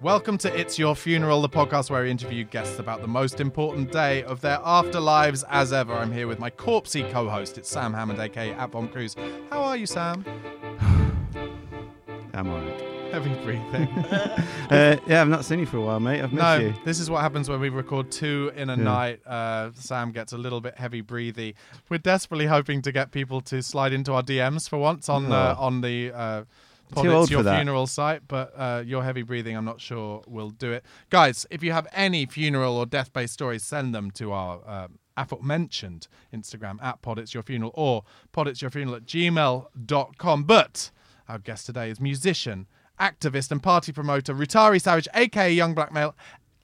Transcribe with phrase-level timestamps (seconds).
[0.00, 3.92] Welcome to It's Your Funeral, the podcast where we interview guests about the most important
[3.92, 5.92] day of their afterlives as ever.
[5.92, 7.58] I'm here with my corpsey co host.
[7.58, 9.14] It's Sam Hammond, aka at Bomb Cruise.
[9.50, 10.24] How are you, Sam?
[12.32, 12.80] I'm alright.
[13.12, 13.88] Heavy breathing.
[14.70, 16.20] Uh, yeah, I've not seen you for a while, mate.
[16.22, 16.72] I've missed no, you.
[16.84, 18.82] this is what happens when we record two in a Yeah.
[18.84, 19.20] night.
[19.26, 21.56] Uh, Sam gets a little bit heavy breathy.
[21.88, 25.56] We're desperately hoping to get people to slide into our DMs for once on uh,
[25.58, 25.64] Oh.
[25.64, 26.44] on the uh,
[26.90, 27.56] Pod Too It's old Your for that.
[27.56, 30.84] Funeral site, but uh, your heavy breathing, I'm not sure will do it.
[31.10, 34.88] Guys, if you have any funeral or death based stories, send them to our uh,
[35.16, 40.44] aforementioned Instagram at Pod It's Your Funeral or Pod It's Your Funeral at gmail.com.
[40.44, 40.90] But
[41.28, 42.66] our guest today is musician,
[42.98, 46.14] activist, and party promoter Rutari Savage, aka Young Black Male,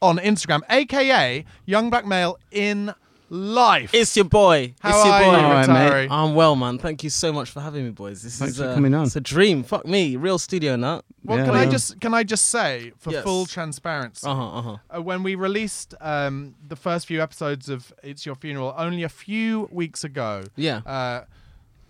[0.02, 2.94] on Instagram, aka Young Black Male in
[3.28, 3.91] life.
[3.94, 4.74] It's your boy.
[4.80, 5.30] How it's your are boy.
[5.30, 6.08] you, All right, mate.
[6.10, 6.78] I'm well, man.
[6.78, 8.22] Thank you so much for having me, boys.
[8.22, 9.05] This Thanks is for uh, coming on.
[9.06, 9.62] It's a dream.
[9.62, 11.05] Fuck me, real studio nut.
[11.24, 13.24] Well, Yeah, can I just can I just say for Yes.
[13.24, 14.48] full transparency, Uh huh.
[14.58, 14.77] Uh huh.
[14.96, 19.08] uh, when we released um, the first few episodes of It's Your Funeral only a
[19.08, 20.78] few weeks ago, Yeah.
[20.86, 21.24] uh,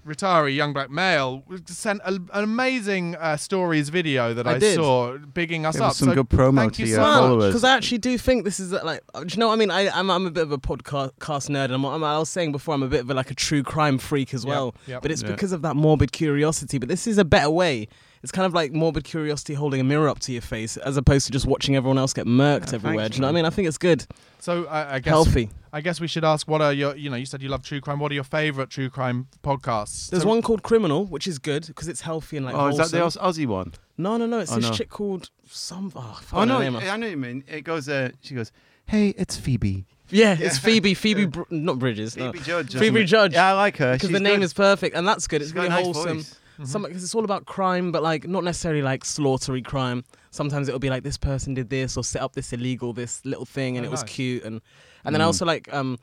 [0.06, 4.76] Ritari, young black male, sent a, an amazing uh, stories video that I, I did.
[4.76, 5.90] saw, bigging us Give up.
[5.90, 7.18] us some So good promo thank to you your so much.
[7.18, 7.46] followers.
[7.48, 9.56] Because I actually do think this is uh, like, uh, do you know what I
[9.56, 9.70] mean?
[9.70, 11.12] I, I'm, I'm a bit of a podcast
[11.50, 13.34] nerd, and I'm, I'm, I was saying before, I'm a bit of a, like a
[13.34, 14.74] true crime freak as well.
[14.86, 15.02] yep.
[15.02, 15.32] But it's Yeah.
[15.32, 16.78] because of that morbid curiosity.
[16.78, 17.88] But this is a better way.
[18.26, 21.26] It's kind of like morbid curiosity holding a mirror up to your face, as opposed
[21.26, 23.04] to just watching everyone else get murked Yeah, everywhere.
[23.04, 23.44] thanks, do you know what I mean?
[23.44, 24.04] I think it's good,
[24.40, 25.50] So uh, I guess healthy.
[25.72, 27.80] I guess we should ask what are your you know you said you love true
[27.80, 28.00] crime.
[28.00, 30.10] What are your favorite true crime podcasts?
[30.10, 32.56] There's So- one called Criminal, which is good because it's healthy and like.
[32.56, 33.74] oh, is that the Aussie one?
[33.96, 34.40] No, no, no.
[34.40, 34.72] It's Oh, this no.
[34.74, 35.92] chick called some.
[35.94, 36.74] Oh, Oh no, name.
[36.74, 37.44] I know what you mean.
[37.46, 37.88] It goes.
[37.88, 38.50] Uh, she goes,
[38.86, 40.94] "Hey, it's Phoebe." Yeah, it's Phoebe.
[40.94, 42.16] Phoebe, Br- not Bridges.
[42.16, 42.32] no.
[42.32, 42.74] Phoebe Judge.
[42.76, 43.04] Phoebe.
[43.04, 43.34] Judge.
[43.34, 43.92] Yeah, I like her.
[43.92, 44.44] because the name good.
[44.44, 45.40] is perfect, and that's good.
[45.42, 46.16] It's She's got really a nice wholesome.
[46.18, 46.34] voice.
[46.64, 50.04] Some because it's all about crime, but like not necessarily like slaughtery crime.
[50.30, 53.44] Sometimes it'll be like this person did this or set up this illegal this little
[53.44, 54.12] thing, and Oh, it was nice.
[54.12, 54.60] cute, and
[55.04, 55.98] and then I also like um,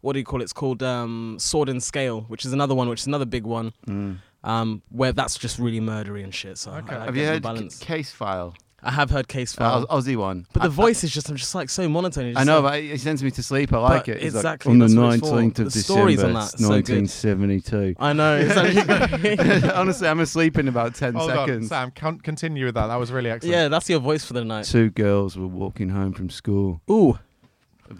[0.00, 0.44] what do you call it?
[0.44, 3.72] It's called um, Sword and Scale, which is another one, which is another big one.
[3.86, 4.18] Mm.
[4.42, 6.58] Um, where that's just really murdery and shit.
[6.58, 6.96] So I Okay.
[6.96, 7.76] like Have you heard balance?
[7.76, 8.54] C- Case File?
[8.84, 10.46] I have heard Case File, Aus- Aussie one.
[10.52, 12.26] but the I- voice is just I'm just like so monotone.
[12.26, 13.72] It's I know, like- but it sends me to sleep.
[13.72, 14.22] I like it.
[14.22, 15.36] It's like, exactly, on the that's what it's for.
[15.36, 17.94] 19th of The December, on that are so 1972.
[17.98, 19.72] I know.
[19.74, 21.68] Honestly, I'm asleep in about 10 Hold on, seconds.
[21.68, 21.90] Sam.
[21.92, 22.88] Con- continue with that.
[22.88, 23.54] That was really excellent.
[23.54, 24.66] yeah, that's your voice for the night.
[24.66, 26.80] Two girls were walking home from school.
[26.90, 27.18] Ooh.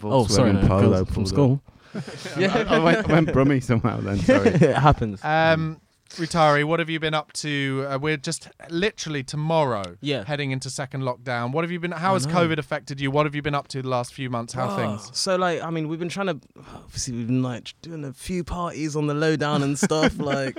[0.03, 1.33] Oh, sorry, no, Polo girls from pulled up.
[1.33, 1.61] school.
[2.37, 4.19] I, I went, I went brummy somehow then.
[4.19, 4.47] Sorry.
[4.49, 5.23] it happens.
[5.23, 5.79] Um,
[6.11, 7.85] Ritari, what have you been up to?
[7.89, 10.23] Uh, we're just literally tomorrow Yeah.
[10.23, 11.51] heading into second lockdown.
[11.51, 11.91] What have you been?
[11.91, 12.33] How has know.
[12.33, 13.11] COVID affected you?
[13.11, 14.53] What have you been up to the last few months?
[14.53, 15.09] How Oh, things?
[15.17, 16.39] So like, I mean, we've been trying to.
[16.75, 20.17] Obviously, we've been like doing a few parties on the lowdown and stuff.
[20.19, 20.55] like,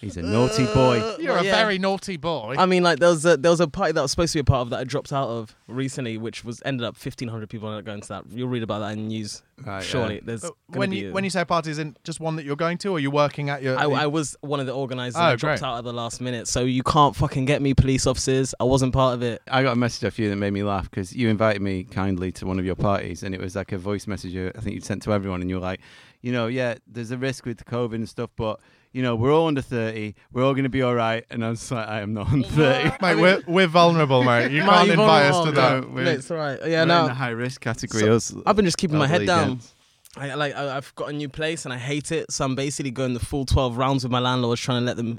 [0.00, 1.16] He's a naughty boy.
[1.18, 1.54] You're well, a yeah.
[1.56, 2.56] very naughty boy.
[2.58, 4.40] I mean, like there was a there was a party that was supposed to be
[4.40, 7.48] a part of that I dropped out of recently, which was ended up fifteen hundred
[7.48, 8.24] people ended up going to that.
[8.30, 9.42] You'll read about that in the news.
[9.66, 10.20] Right, Surely, yeah.
[10.24, 12.56] there's Uh, when be you a- when you say party, isn't just one that you're
[12.56, 13.76] going to, or you're working at your?
[13.78, 15.16] I, I was one of the organisers.
[15.18, 15.68] Oh, I dropped great.
[15.68, 18.54] out at the last minute, so you can't fucking get me, police officers.
[18.60, 19.42] I wasn't part of it.
[19.50, 22.30] I got a message off you that made me laugh because you invited me kindly
[22.32, 24.84] to one of your parties, and it was like a voice message I think you'd
[24.84, 25.80] sent to everyone, and you were like,
[26.22, 28.60] you know, yeah, there's a risk with COVID and stuff, but
[28.98, 31.24] you know, we're all under 30, we're all going to be all right.
[31.30, 32.96] And I was like, I am not under 30.
[33.00, 34.50] mate, we're we're vulnerable, mate.
[34.50, 35.70] You Mate, can't invite us to that.
[35.70, 35.80] no.
[35.82, 36.58] no, we're- it's all right.
[36.60, 37.06] We're Yeah, in no.
[37.06, 38.02] the high risk category.
[38.02, 39.48] So- us I've been just keeping my head down.
[39.50, 39.74] gents.
[40.16, 42.90] I like I, I've got a new place and I hate it, so I'm basically
[42.90, 45.18] going the full 12 rounds with my landlords trying to let them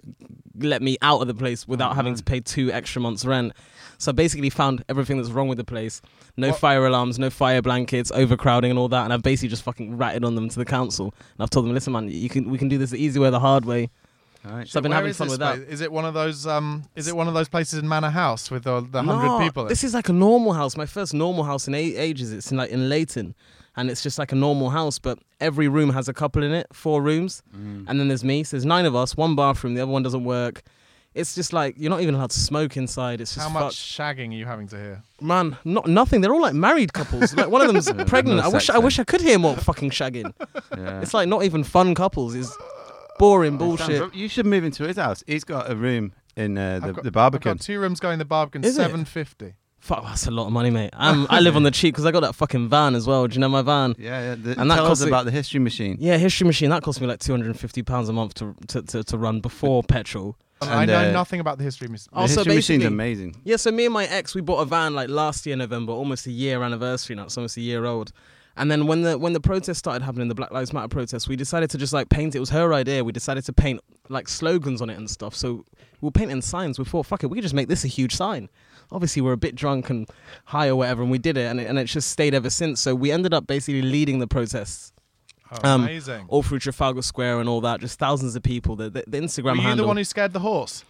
[0.59, 3.53] let me out of the place without Oh, having to pay two extra months rent.
[3.97, 6.01] So I basically found everything that's wrong with the place.
[6.35, 9.63] No What- fire alarms, no fire blankets, overcrowding and all that, and I've basically just
[9.63, 11.13] fucking ratted on them to the council.
[11.17, 13.27] And I've told them, "Listen man, you can we can do this the easy way
[13.27, 13.89] or the hard way."
[14.45, 14.67] All right.
[14.67, 15.55] So I've been having is fun this with that.
[15.57, 15.67] place?
[15.69, 16.47] Is it one of those?
[16.47, 19.39] Um, is it one of those places in Manor House with the, the hundred No,
[19.39, 19.65] people?
[19.65, 20.75] This is like a normal house.
[20.77, 22.31] My first normal house in eight ages.
[22.33, 23.35] It's in like in Leyton,
[23.79, 26.67] and it's just like a normal house, but every room has a couple in it,
[26.73, 27.85] four rooms, Mm.
[27.87, 28.43] and then there's me.
[28.43, 30.61] So there's nine of us, one bathroom, the other one doesn't work.
[31.15, 33.19] It's just like you're not even allowed to smoke inside.
[33.19, 33.75] It's just How much fucked.
[34.19, 35.03] shagging are you having to hear?
[35.21, 35.57] man.
[35.65, 36.21] Not nothing.
[36.21, 37.33] They're all like married couples.
[37.35, 38.37] like one of them's Yeah, pregnant.
[38.37, 40.31] no I wish sex I wish I could hear more fucking shagging.
[40.77, 41.01] Yeah.
[41.01, 42.35] It's like not even fun couples.
[42.35, 42.55] It's
[43.17, 44.13] boring bullshit.
[44.13, 45.23] You should move into his house.
[45.27, 47.53] He's got a room in uh, the, got, the I've Barbican.
[47.57, 48.63] got two rooms going the Barbican.
[48.63, 48.81] Is it?
[48.83, 49.55] Seven fifty.
[49.79, 50.89] Fuck, that's a lot of money, mate.
[50.93, 53.27] I'm, I live on the cheap because I got that fucking van as well.
[53.27, 53.95] Do you know my van?
[53.97, 54.35] Yeah, yeah.
[54.35, 55.97] The, And that tell us costs it- about the history machine.
[55.99, 58.55] Yeah, history machine that cost me like two hundred and fifty pounds a month to,
[58.67, 60.35] to to to run before petrol.
[60.61, 61.87] I know uh, nothing about the history.
[61.87, 62.07] machine.
[62.11, 63.37] The Also, history machine's amazing.
[63.45, 66.27] Yeah, so me and my ex we bought a van like last year November, almost
[66.27, 67.23] a year anniversary now.
[67.23, 68.11] It's almost a year old.
[68.57, 71.37] And then when the when the protests started happening, the Black Lives Matter protests, we
[71.37, 72.35] decided to just like paint.
[72.35, 73.05] It was her idea.
[73.05, 73.79] We decided to paint
[74.09, 75.33] like slogans on it and stuff.
[75.33, 75.63] So
[76.01, 76.77] we were painting signs.
[76.77, 78.49] We thought, fuck it, we could just make this a huge sign.
[78.91, 80.07] Obviously, we're a bit drunk and
[80.45, 82.79] high or whatever, and we did it, and it, and it's just stayed ever since.
[82.81, 84.91] So we ended up basically leading the protests
[85.51, 86.25] Oh, um, amazing.
[86.27, 87.79] all through Trafalgar Square and all that.
[87.81, 88.75] Just thousands of people.
[88.75, 89.83] The the, the Instagram Were you handle.
[89.85, 90.83] the one who scared the horse?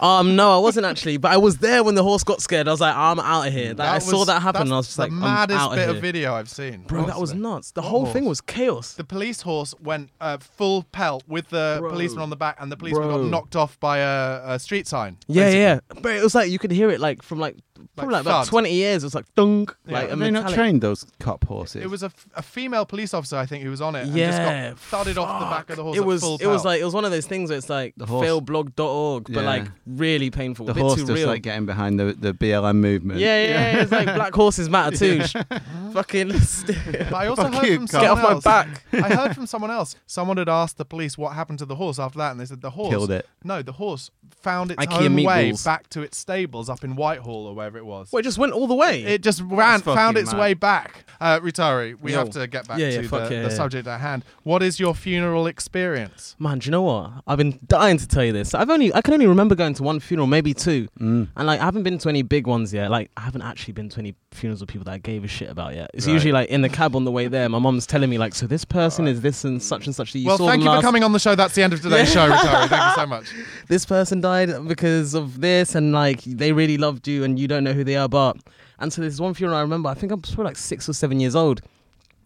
[0.00, 2.68] Um, no, I wasn't actually, but I was there when the horse got scared.
[2.68, 3.74] I was like, I'm out of here.
[3.74, 5.74] That, I saw was- that happen, and I was just the like, I'm maddest out
[5.74, 6.02] bit of here.
[6.02, 6.82] video I've seen.
[6.82, 7.38] Bro, that was honestly.
[7.50, 7.70] nuts.
[7.72, 8.94] The whole thing was chaos.
[8.94, 11.90] The police horse went uh, full pelt with the Bro.
[11.90, 13.18] policeman on the back, and the policeman Bro.
[13.22, 15.18] got knocked off by a, a street sign.
[15.26, 15.80] Yeah, yeah.
[16.00, 17.56] But it was like you could hear it like from like
[17.96, 18.50] probably like, about thud.
[18.50, 19.02] 20 years.
[19.02, 19.92] It was like dunk, Yeah.
[19.94, 21.82] like a Have they not metallic- trained those cop horses?
[21.82, 24.02] It was a, f- a female police officer, I think, who was on it.
[24.06, 25.96] And Yeah, just got thudded off the back of the horse.
[25.96, 26.64] It at was full it was pelt.
[26.66, 29.46] like it was one of those things where it's like The horse- failblog.org, but Yeah.
[29.48, 30.66] like really painful.
[30.66, 31.26] the a bit horse too just real.
[31.28, 33.20] like getting behind the, the BLM movement.
[33.20, 35.22] yeah, yeah, yeah, it's like black horses matter too.
[35.92, 36.28] Fucking
[37.12, 38.02] But I also Fuck heard you, from Carl.
[38.02, 38.44] get someone off my else.
[38.44, 38.84] back.
[38.92, 39.96] I heard from someone else.
[40.06, 42.60] Someone had asked the police what happened to the horse after that, and they said
[42.62, 43.28] the horse Killed it.
[43.44, 45.64] No, the horse found its Ikea own way meatballs.
[45.64, 48.10] back to its stables up in Whitehall or wherever it was.
[48.12, 49.02] Well, it just went all the way.
[49.04, 50.40] It just ran, fucking found its mad.
[50.40, 51.04] way back.
[51.20, 52.18] Uh, Ritari, we Yo.
[52.18, 53.54] have to get back Yeah, to yeah, fuck the, yeah, the yeah.
[53.54, 54.24] subject at hand.
[54.42, 56.34] What is your funeral experience?
[56.38, 57.10] Man, do you know what?
[57.26, 58.54] I've been dying to tell you this.
[58.54, 60.88] I've only I can only remember going to one funeral, maybe two.
[61.00, 61.28] Mm.
[61.36, 62.90] And like I haven't been to any big ones yet.
[62.90, 65.50] Like I haven't actually been to any funerals of people that I gave a shit
[65.50, 65.90] about yet.
[65.94, 66.12] It's Right.
[66.14, 68.46] usually like in the cab on the way there, my mom's telling me like, so
[68.46, 70.70] this person is this and such and such that you well, saw thank them you
[70.70, 70.80] last.
[70.80, 71.34] for coming on the show.
[71.34, 72.68] That's the end of today's show, Ritari.
[72.68, 73.26] Thank you so much.
[73.68, 77.64] This person died because of this, and like they really loved you, and you don't
[77.64, 78.08] know who they are.
[78.08, 78.38] But
[78.78, 79.88] and so there's one funeral I remember.
[79.90, 81.60] I think I'm probably like six or seven years old.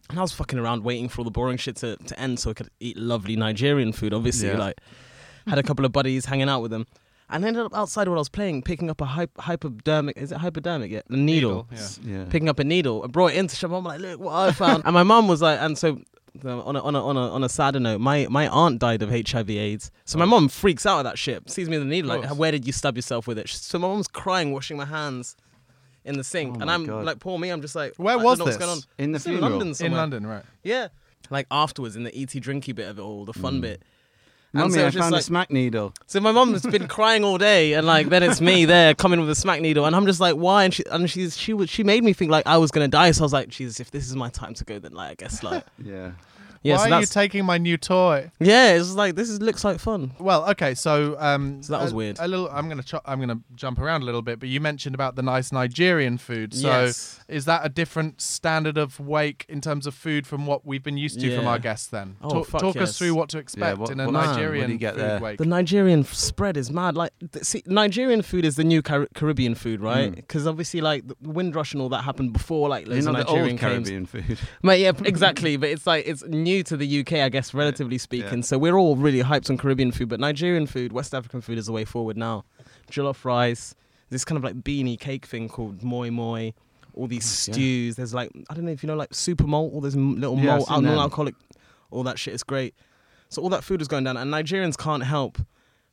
[0.08, 2.50] And I was fucking around waiting for all the boring shit to, to end so
[2.50, 4.48] I could eat lovely Nigerian food, obviously.
[4.48, 4.56] Yeah.
[4.58, 4.81] Like,
[5.48, 6.87] had a couple of buddies hanging out with them.
[7.28, 10.38] And ended up outside while I was playing, picking up a hyp- hypodermic, is it
[10.38, 11.06] hypodermic yet?
[11.10, 11.66] A needle.
[11.72, 11.88] yeah.
[12.04, 12.25] Yeah.
[12.31, 13.02] Picking up a needle.
[13.02, 14.82] I brought it in to show my mum, like, look what I found.
[14.87, 15.98] and my mum was like, and so
[16.44, 19.10] on a, on a, on a, on a sadder note, my, my aunt died of
[19.10, 19.90] HIV AIDS.
[20.04, 20.28] So my oh.
[20.28, 22.72] mom freaks out at that shit, sees me with the needle, like, where did you
[22.72, 23.48] stab yourself with it?
[23.48, 25.36] So my mom's crying, washing my hands
[26.06, 26.56] in the sink.
[26.56, 27.04] Oh and my I'm God.
[27.04, 28.66] like, poor me, I'm just like, Where I don't was know what's this?
[28.66, 28.82] going on.
[28.98, 29.50] In the It's in funeral?
[29.50, 30.00] London In somewhere.
[30.00, 30.44] London, right?
[30.62, 30.88] Yeah.
[31.30, 33.60] Like afterwards in the ET drinky bit of it all, the fun hmm.
[33.62, 33.82] bit.
[34.56, 35.94] Mummy, so I found a smack needle.
[36.06, 39.20] So my mom has been crying all day, and like then it's me there coming
[39.20, 40.64] with a smack needle, and I'm just like, why?
[40.64, 43.11] And she and she's she was she made me think like I was gonna die,
[43.12, 45.14] so I was like, Jesus, if this is my time to go, then like I
[45.14, 46.12] guess like Yeah.
[46.66, 48.30] Yeah, Why so are you that's taking my new toy?
[48.40, 50.12] yeah, it's like this is looks like fun.
[50.18, 52.18] Well, okay, so um, So that was a- weird.
[52.18, 54.94] A little, I'm gonna ch- I'm gonna jump around a little bit, but you mentioned
[54.94, 56.55] about the nice Nigerian food.
[56.55, 57.20] So Yes.
[57.29, 60.98] is that a different standard of wake in terms of food from what we've been
[60.98, 61.50] used to from Yeah.
[61.50, 61.86] our guests?
[61.88, 64.26] Then Oh, talk, fuck talk us through what to expect what- in a what- man,
[64.26, 65.20] Nigerian what do you get food there?
[65.20, 65.38] wake.
[65.38, 66.96] The Nigerian f- spread is mad.
[66.96, 70.10] Like, th- see, Nigerian food is the new Car- Caribbean food, right?
[70.12, 70.17] Mm.
[70.17, 73.17] Because obviously, like the Windrush and all that happened before, like You loads know of
[73.19, 73.70] the Nigerian old came.
[73.84, 74.38] Caribbean food.
[74.62, 75.56] Mate, yeah, exactly.
[75.56, 78.43] But it's like it's new to the UK, I guess, relatively speaking.
[78.43, 81.67] So we're all really hyped on Caribbean food, but Nigerian food, West African food is
[81.67, 82.44] the way forward now.
[82.91, 83.75] Jollof rice,
[84.10, 86.51] this kind of like beanie cake thing called moi moi.
[86.94, 87.55] All these oh, yeah.
[87.55, 87.96] stews.
[87.96, 90.69] There's like I don't know if you know like super malt, all those little malt,
[90.70, 91.34] non-alcoholic,
[91.91, 92.75] all that shit is great.
[93.29, 95.39] So all that food is going down, and Nigerians can't help.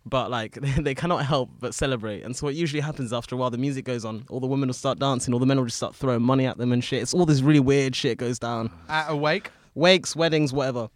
[0.06, 3.50] But like they cannot help but celebrate, and so what usually happens after a while,
[3.50, 5.78] the music goes on, all the women will start dancing, all the men will just
[5.78, 7.02] start throwing money at them and shit.
[7.02, 10.90] It's all this really weird shit goes down At a wake, wakes, weddings, whatever.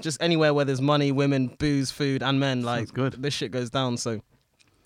[0.00, 2.62] Just anywhere where there's money, women, booze, food, and men.
[2.62, 3.12] Like Sounds good.
[3.22, 3.96] this shit goes down.
[3.96, 4.20] So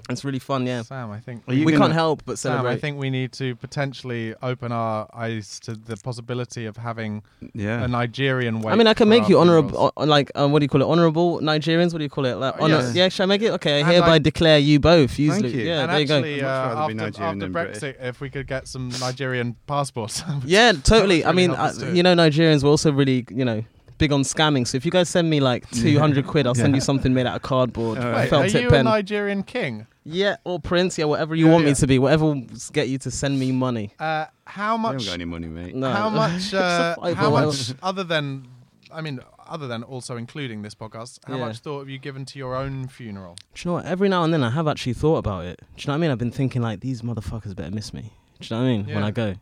[0.08, 0.66] it's really fun.
[0.66, 3.32] Yeah, Sam, I think Are we gonna- can't help but Sam, I think we need
[3.32, 7.22] to potentially open our eyes to the possibility of having
[7.54, 7.82] Yeah.
[7.84, 8.72] a Nigerian wake.
[8.72, 10.86] I mean, I can make you honorable, uh, like uh, what do you call it?
[10.88, 11.92] Honorable Nigerians.
[11.92, 12.34] What do you call it?
[12.36, 12.94] Like, Uh, honor- yes.
[12.94, 13.50] Yeah, should I make it?
[13.52, 15.18] Okay, I And, hereby like- declare you both.
[15.18, 15.62] Usually, you.
[15.66, 16.16] yeah, and there you go.
[16.18, 17.96] actually, uh, much rather be after, after Brexit, British.
[18.00, 20.22] if we could get some Nigerian passports.
[20.46, 21.18] Yeah, totally.
[21.18, 21.94] would I mean, help uh, us too.
[21.94, 23.64] you know, Nigerians were also really, you know,
[23.98, 24.66] big on scamming.
[24.66, 27.36] So if you guys send me like 200 quid, I'll send you something made out
[27.36, 28.82] of cardboard, All Wait, are felt tip you a.
[28.82, 29.86] Nigerian king?
[30.04, 31.70] yeah, or prince, yeah, whatever you Yeah, want yeah.
[31.70, 33.92] me to be, whatever will get you to send me money.
[33.98, 34.90] Uh, how much?
[34.90, 35.06] I haven't much?
[35.06, 35.74] got any money, mate.
[35.74, 35.92] No.
[35.92, 36.54] How much?
[36.54, 37.46] Uh, how whatever.
[37.46, 37.74] much?
[37.82, 38.46] Other than,
[38.92, 41.46] I mean, other than also including this podcast, how Yeah.
[41.46, 43.36] much thought have you given to your own funeral?
[43.54, 43.86] Do you know what?
[43.86, 45.60] Every now and then I have actually thought about it.
[45.76, 46.10] Do you know what I mean?
[46.10, 48.12] I've been thinking like these motherfuckers better miss me.
[48.40, 48.94] Do you know what I mean?
[48.94, 49.34] When I go,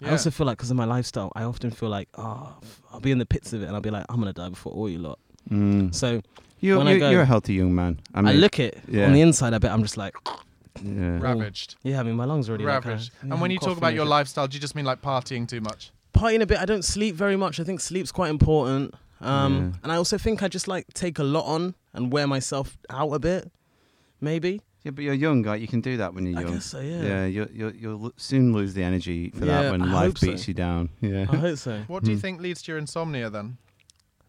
[0.00, 0.08] Yeah.
[0.08, 3.00] I also feel like because of my lifestyle, I often feel like, oh, f- I'll
[3.00, 4.88] be in the pits of it, and I'll be like, I'm gonna die before all
[4.88, 5.18] you lot.
[5.50, 5.94] Mm.
[5.94, 6.20] So
[6.60, 8.00] You, When I you, go- you're a healthy young man.
[8.14, 9.06] I I, mean, look it yeah.
[9.06, 9.54] on the inside.
[9.54, 10.14] I bet I'm just like,
[10.82, 11.18] yeah.
[11.20, 11.76] ravaged.
[11.82, 12.00] yeah.
[12.00, 13.10] I mean, my lungs are already like, Ravaged.
[13.22, 15.60] uh, and when you talk about your lifestyle, do you just mean like partying too
[15.60, 15.90] much?
[16.14, 16.58] partying a bit.
[16.58, 17.60] I don't sleep very much.
[17.60, 18.94] I think sleep's quite important.
[19.20, 19.78] Um, Yeah.
[19.82, 23.10] and I also think I just like take a lot on and wear myself out
[23.12, 23.50] a bit.
[24.20, 24.60] Maybe.
[24.86, 26.52] Yeah, but you're young, like you can do that when you're I young.
[26.54, 26.78] guess so.
[26.80, 27.02] Yeah.
[27.02, 30.18] Yeah, you'll, you'll you'll soon lose the energy for Yeah, that when I life hope
[30.18, 30.26] so.
[30.28, 30.90] beats you down.
[31.00, 31.26] Yeah.
[31.28, 31.82] I hope so.
[31.88, 32.20] What do you Hmm.
[32.20, 33.58] think leads to your insomnia then?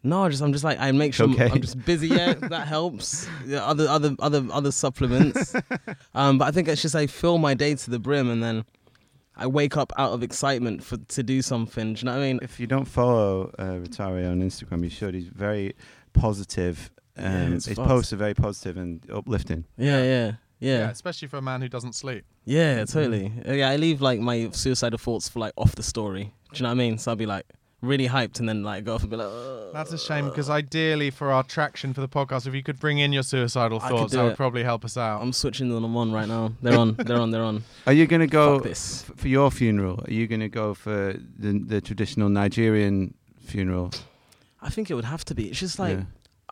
[0.02, 2.08] No, I just I'm just like I make sure I'm- I'm just busy.
[2.08, 3.28] Yeah, that helps.
[3.46, 5.54] Yeah, other other other other supplements.
[6.14, 8.64] um, but I think it's just I fill my day to the brim and then
[9.36, 11.94] I wake up out of excitement for to do something.
[11.94, 12.40] Do you know what I mean?
[12.42, 15.14] If you don't follow uh, Ritario on Instagram, you should.
[15.14, 15.74] He's very
[16.12, 16.90] positive.
[17.16, 17.88] Um, Yeah, it's his fast.
[17.88, 19.64] posts are very positive and uplifting.
[19.76, 22.24] Yeah, yeah, yeah, especially for a man who doesn't sleep.
[22.44, 23.32] yeah, totally.
[23.46, 26.32] Uh, Yeah, I leave like my suicidal thoughts for like off the story.
[26.52, 26.98] Do you know what I mean?
[26.98, 27.46] So I'll be like
[27.80, 30.48] really hyped and then like go off and be like, "Ugh." That's a shame because
[30.50, 33.88] ideally for our traction for the podcast, if you could bring in your suicidal I
[33.88, 34.36] could thoughts, do that would it.
[34.36, 35.20] probably help us out.
[35.22, 36.52] I'm switching them on right now.
[36.62, 36.94] They're on.
[36.94, 37.30] They're on.
[37.30, 37.62] They're on.
[37.86, 39.04] Are you going to go Fuck this.
[39.08, 40.02] f- for your funeral?
[40.06, 43.92] Are you going to go for the the traditional Nigerian funeral?
[44.60, 45.44] I think it would have to be.
[45.50, 46.04] It's just like Yeah.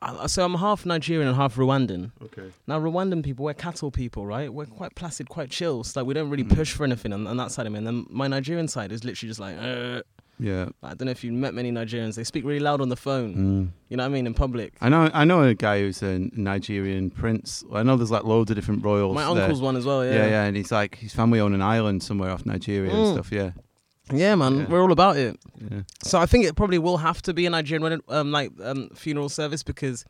[0.02, 2.12] I, so I'm half Nigerian and half Rwandan.
[2.22, 2.50] Okay.
[2.66, 4.52] Now Rwandan people, we're cattle people, right?
[4.52, 5.84] We're quite placid, quite chill.
[5.84, 6.54] So like we don't really Mm.
[6.54, 7.78] push for anything on, on that side of me.
[7.78, 10.02] And then my Nigerian side is literally just like, uh,
[10.38, 10.68] Yeah.
[10.82, 12.14] I don't know if you've met many Nigerians.
[12.16, 13.34] They speak really loud on the phone.
[13.34, 13.68] Mm.
[13.88, 14.26] You know what I mean?
[14.26, 14.74] In public.
[14.82, 15.08] I know.
[15.14, 17.64] I know a guy who's a Nigerian prince.
[17.72, 19.14] I know there's like loads of different royals.
[19.14, 19.44] My there.
[19.44, 20.04] uncle's one as well.
[20.04, 20.12] Yeah.
[20.14, 23.12] Yeah, yeah, and he's like his family own an island somewhere off Nigeria and Mm.
[23.14, 23.32] stuff.
[23.32, 23.52] Yeah,
[24.12, 24.58] Yeah, man.
[24.60, 24.66] Yeah.
[24.66, 25.36] We're all about it.
[25.70, 25.80] yeah.
[26.02, 29.28] So I think it probably will have to be a Nigerian um, like um, funeral
[29.28, 30.04] service because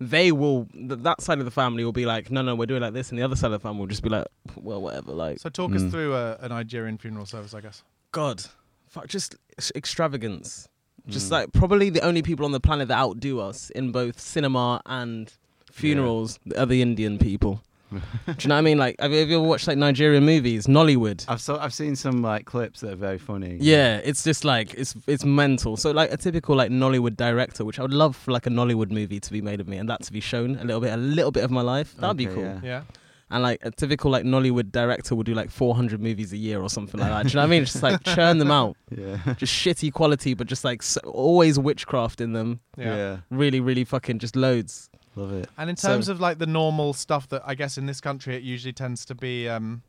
[0.00, 2.82] they will th- that side of the family will be like, no, no, we're doing
[2.82, 5.12] like this, and the other side of the family will just be like, well, whatever.
[5.12, 5.90] Like, So talk us Mm.
[5.90, 7.82] through a, a Nigerian funeral service, I guess.
[8.12, 8.44] God,
[8.86, 10.68] fuck, just ex- extravagance.
[11.08, 11.32] Just Mm.
[11.32, 15.32] like probably the only people on the planet that outdo us in both cinema and
[15.72, 17.62] funerals are the Indian people.
[17.90, 17.98] Do
[18.40, 18.78] you know what I mean?
[18.78, 21.24] Like, have you, have you ever watched like Nigerian movies, Nollywood?
[21.28, 23.56] I've so I've seen some like clips that are very funny.
[23.60, 25.76] Yeah, it's just like it's it's mental.
[25.76, 28.90] So like a typical like Nollywood director, which I would love for like a Nollywood
[28.90, 30.96] movie to be made of me and that to be shown a little bit, a
[30.96, 31.94] little bit of my life.
[31.96, 32.42] That'd be cool.
[32.42, 32.60] yeah.
[32.62, 32.82] Yeah.
[33.30, 36.70] And like a typical like Nollywood director would do like 400 movies a year or
[36.70, 37.22] something like that.
[37.24, 37.64] Do you know what I mean?
[37.66, 42.22] Just like churn them out, yeah, just shitty quality, but just like so, always witchcraft
[42.22, 42.60] in them.
[42.78, 42.96] Yeah.
[42.96, 43.16] yeah.
[43.30, 44.88] Really, really fucking just loads.
[45.18, 45.50] Love it.
[45.58, 48.36] And in So- terms of like the normal stuff that I guess in this country
[48.36, 49.82] it usually tends to be, um,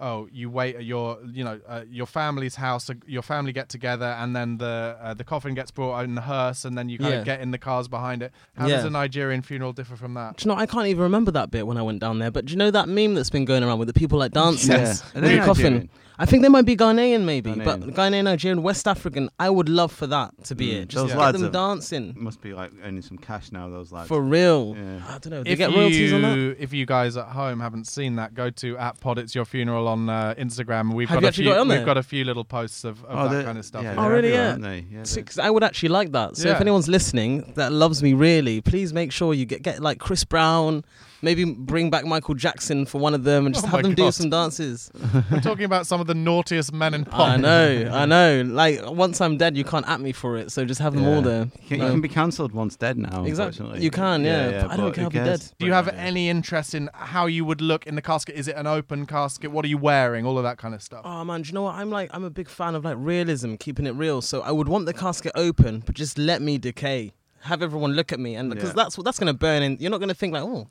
[0.00, 3.68] oh, you wait at your, you know, uh, your family's house, uh, your family get
[3.68, 6.88] together, and then the uh, the coffin gets brought out in the hearse, and then
[6.88, 7.18] you kind Yeah.
[7.20, 8.32] of get in the cars behind it.
[8.56, 8.76] How Yeah.
[8.76, 10.38] does a Nigerian funeral differ from that?
[10.38, 10.60] Do you know?
[10.60, 12.30] I can't even remember that bit when I went down there.
[12.30, 14.72] But do you know that meme that's been going around with the people like dancing?
[14.72, 15.02] Yes.
[15.14, 15.64] Are With the coffin.
[15.64, 15.90] Nigerian?
[16.18, 17.94] I think they might be Ghanaian, maybe, but Ghanaian.
[17.94, 19.30] Ghanaian, Nigerian, West African.
[19.38, 20.82] I would love for that to be Mm.
[20.82, 20.88] it.
[20.88, 23.70] Just Those get them are- dancing Must be like earning some cash now.
[23.70, 24.06] Those lads.
[24.08, 24.76] for real.
[24.78, 25.00] Yeah.
[25.08, 25.42] I don't know.
[25.44, 26.56] They If get royalties you, on that.
[26.62, 29.88] if you guys at home haven't seen that, go to at Pod It's Your Funeral
[29.90, 30.94] on uh, Instagram.
[30.94, 31.44] We've Have got you a few.
[31.52, 33.82] got on we've got a few little posts of, of Oh, that kind of stuff.
[33.82, 34.32] Yeah, Oh, really?
[34.32, 34.68] everywhere, Yeah.
[34.68, 34.90] aren't?
[35.16, 36.36] Yeah, 'cause I would actually like that.
[36.36, 36.54] So Yeah.
[36.54, 40.24] if anyone's listening that loves me really, please make sure you get get like Chris
[40.24, 40.84] Brown.
[41.22, 43.94] Maybe bring back Michael Jackson for one of them and just Oh have my them
[43.94, 44.90] do some dances.
[45.30, 47.20] We're talking about some of the naughtiest men in pop.
[47.20, 48.42] I know, I know.
[48.46, 50.50] Like once I'm dead, you can't at me for it.
[50.50, 51.50] So just have them all there.
[51.62, 53.24] You can, you can be cancelled once dead now.
[53.24, 53.80] Exactly.
[53.82, 55.52] You can, yeah, but I don't care who if you're dead.
[55.58, 58.34] Do you have any interest in how you would look in the casket?
[58.36, 59.50] Is it an open casket?
[59.50, 60.24] What are you wearing?
[60.24, 61.02] All of that kind of stuff.
[61.04, 61.74] Oh man, do you know what?
[61.74, 64.22] I'm like, I'm a big fan of like realism, keeping it real.
[64.22, 67.12] So I would want the casket open, but just let me decay.
[67.42, 68.74] Have everyone look at me, and because Yeah.
[68.76, 69.78] that's what that's gonna burn in.
[69.80, 70.68] You're not gonna think like, oh,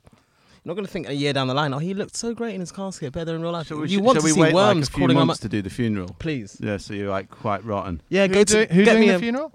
[0.64, 2.60] you're not gonna think a year down the line, oh, he looked so great in
[2.60, 3.66] his casket, better in real life.
[3.68, 5.20] Shall we, you shall want we to see wait worms like a few crawling on
[5.22, 5.26] my.
[5.26, 6.14] months to do the funeral?
[6.18, 6.56] Please.
[6.60, 8.00] Yeah, so you're like quite rotten.
[8.08, 9.52] Yeah, who go do, to who get doing me the a, funeral?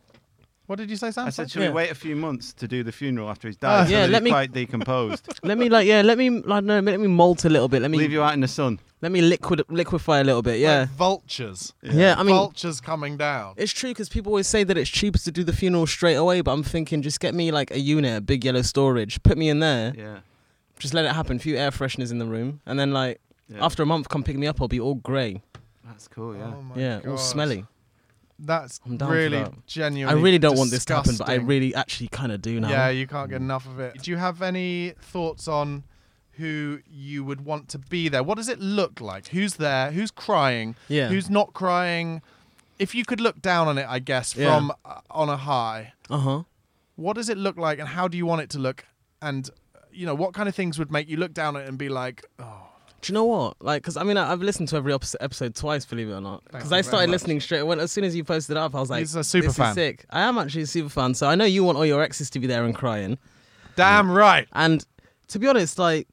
[0.68, 1.28] What did you say, Sam?
[1.28, 1.68] I said, should Yeah.
[1.70, 3.88] we wait a few months to do the funeral after he's died?
[3.88, 5.28] so Yeah, let he's me- quite decomposed.
[5.44, 7.84] Let me like, yeah, let me, like, no, let me molt a little bit.
[7.84, 8.80] Let me, Leave you out in the sun.
[9.04, 10.58] let me liquid, liquefy a little bit.
[10.60, 11.72] Yeah, Like vultures.
[11.84, 12.16] yeah.
[12.18, 13.54] I mean, vultures coming down.
[13.58, 16.42] It's true because people always say that it's cheaper to do the funeral straight away,
[16.42, 19.50] but I'm thinking just get me like a unit, a big yellow storage, put me
[19.50, 20.18] in there, Yeah.
[20.80, 21.38] Just let it happen.
[21.38, 23.64] A few air fresheners in the room, and then like yeah.
[23.66, 24.62] after a month, come pick me up.
[24.62, 25.42] I'll be all grey,
[25.86, 26.36] That's cool.
[26.36, 26.54] Yeah.
[26.56, 27.66] Oh my yeah, all smelly.
[28.38, 30.08] That's I'm down really that.
[30.08, 32.70] I really don't want this to happen, but I really actually kind of do now.
[32.70, 34.02] Yeah, you can't get enough of it.
[34.02, 35.84] Do you have any thoughts on
[36.32, 38.24] who you would want to be there?
[38.24, 39.30] What does it look like?
[39.30, 39.92] Who's there?
[39.92, 40.76] Who's crying?
[40.90, 41.08] Yeah.
[41.08, 42.22] Who's not crying?
[42.78, 44.54] If you could look down on it, I guess, Yeah.
[44.54, 46.44] from uh, on a high, Uh huh.
[46.98, 48.84] what does it look like and how do you want it to look?
[49.22, 49.50] And,
[49.96, 51.90] you know, what kind of things would make you look down at it and be
[51.90, 52.68] like, oh,
[53.02, 53.62] Do you know what?
[53.62, 56.22] Like, because I mean, I- I've listened to every episode, episode twice, believe it or
[56.22, 56.44] not.
[56.52, 57.64] Because I started listening straight.
[57.64, 59.58] When as soon as you posted it up, I was like, He's a super this
[59.58, 59.70] fan.
[59.70, 60.06] Is sick.
[60.10, 61.14] I am actually a super fan.
[61.14, 63.18] So I know you want all your exes to be there and crying.
[63.76, 64.48] damn right.
[64.54, 64.86] And
[65.30, 66.08] to be honest, like,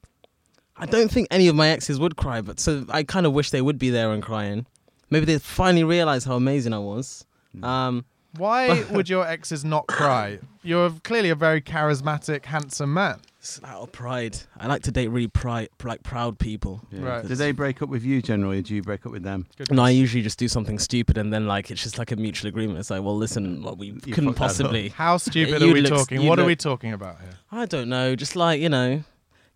[0.77, 3.51] I don't think any of my exes would cry, but so I kind of wish
[3.51, 4.65] they would be there and crying.
[5.09, 7.25] Maybe they finally realize how amazing I was.
[7.61, 8.05] Um,
[8.37, 10.39] Why would your exes not cry?
[10.63, 13.19] You're clearly a very charismatic, handsome man.
[13.43, 14.37] It's out of oh, pride.
[14.57, 16.81] I like to date really pride, like proud people.
[16.91, 17.03] Yeah.
[17.03, 17.27] Right.
[17.27, 18.59] Do they break up with you generally?
[18.59, 19.47] Or do you break up with them?
[19.69, 22.47] No, I usually just do something stupid, and then like it's just like a mutual
[22.47, 22.79] agreement.
[22.79, 24.37] It's like, well, listen, well, we couldn't fucked that up.
[24.37, 24.89] possibly.
[24.95, 26.21] How stupid are we look- talking?
[26.21, 27.31] you'd What are we talking about here?
[27.51, 29.03] I don't know, just like you know,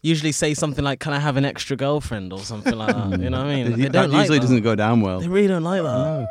[0.01, 3.21] usually say something like, "Can I have an extra girlfriend?" or something like that.
[3.21, 3.71] You know what I mean?
[3.77, 4.41] They that don't like usually that.
[4.41, 5.21] doesn't go down well.
[5.21, 6.27] They really don't like that.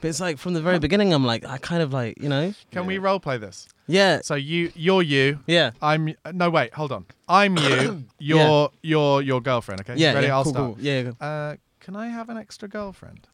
[0.00, 2.54] But it's like from the very beginning, I'm like, I kind of like, you know,
[2.72, 3.68] Can we role play this?
[3.88, 5.40] Yeah, So you, you're you.
[5.46, 7.06] yeah, I'm no wait, hold on.
[7.28, 8.04] I'm you.
[8.20, 9.80] You're you're your girlfriend.
[9.82, 9.94] Okay.
[9.96, 10.26] yeah, Ready?
[10.28, 10.74] yeah, I'll cool, start.
[10.74, 10.84] cool.
[10.84, 11.02] yeah.
[11.02, 11.10] go.
[11.20, 13.26] Uh, can I have an extra girlfriend?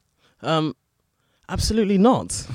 [0.43, 0.75] Um,
[1.49, 2.47] absolutely not.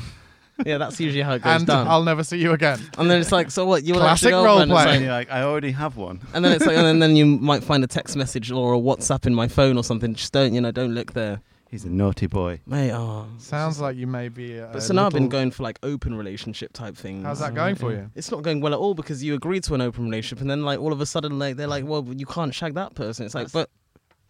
[0.66, 1.88] yeah, that's usually how it goes and down.
[1.88, 2.80] I'll never see you again.
[2.98, 3.84] and then it's like, so what?
[3.84, 4.72] You want an Classic extra girlfriend?
[4.72, 4.96] role It's play.
[4.98, 6.20] And like- you're like, I already have one.
[6.34, 8.78] and then it's like, and then, then you might find a text message or a
[8.80, 10.14] WhatsApp in my phone or something.
[10.14, 12.62] Just don't, you know, don't look there, He's a naughty boy.
[12.66, 12.92] mate.
[12.92, 14.58] Oh, Sounds like you may be.
[14.58, 17.24] A But so now I've been going for like open relationship type things.
[17.24, 18.10] How's that going for you?
[18.16, 20.64] It's not going well at all because you agreed to an open relationship and then
[20.64, 23.26] like all of a sudden like they're like, well, you can't shag that person.
[23.26, 23.70] It's like, but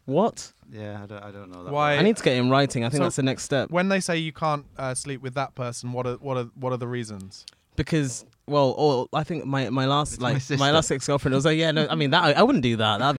[0.06, 0.52] what?
[0.72, 1.72] Yeah, I don't, I don't know that.
[1.72, 1.96] Why?
[1.96, 2.84] I need to get in writing.
[2.84, 5.36] I think So- that's the next step When they say you can't uh, sleep with
[5.36, 7.46] that person, what are what are what are the reasons?
[7.76, 10.72] because well, or I think my my last It's like my, sister.
[10.74, 13.00] last ex girlfriend was like, yeah, no, I mean that I, I wouldn't do that.
[13.00, 13.19] That'd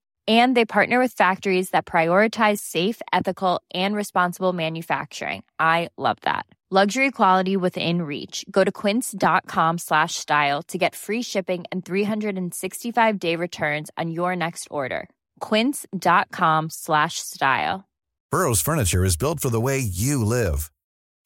[0.31, 5.43] And they partner with factories that prioritize safe, ethical, and responsible manufacturing.
[5.59, 6.45] I love that.
[6.73, 8.45] Luxury quality within reach.
[8.49, 14.37] Go to quince.com slash style to get free shipping and 365 day returns on your
[14.37, 15.09] next order.
[15.41, 17.83] Quince.com slash style.
[18.31, 20.71] Burrow's furniture is built for the way you live.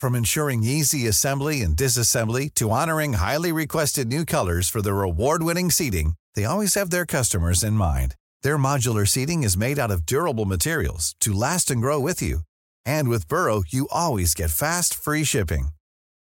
[0.02, 5.70] From ensuring easy assembly and disassembly to honoring highly requested new colors for their award-winning
[5.70, 8.16] seating, they always have their customers in mind.
[8.46, 12.42] Their modular seating is made out of durable materials to last and grow with you.
[12.86, 15.70] And with Burrow, you always get fast, free shipping.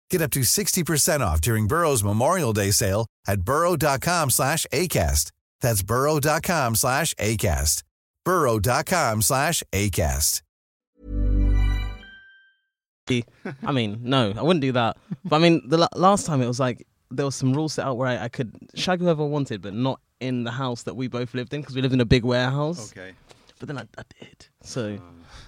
[0.08, 5.30] Get up to 60% off during Burrow's Memorial Day sale at burrow.com slash ACAST.
[5.60, 7.82] That's burrow.com slash ACAST.
[8.24, 10.40] burrow.com slash ACAST.
[13.62, 14.96] I mean, no, I wouldn't do that.
[15.22, 17.84] But I mean, the la- last time it was like there was some rules set
[17.84, 20.94] out where I, I could shag whoever I wanted, but not in the house that
[20.94, 22.92] we both lived in because we lived in a big warehouse.
[22.92, 23.12] Okay.
[23.58, 24.98] But then I, I did, so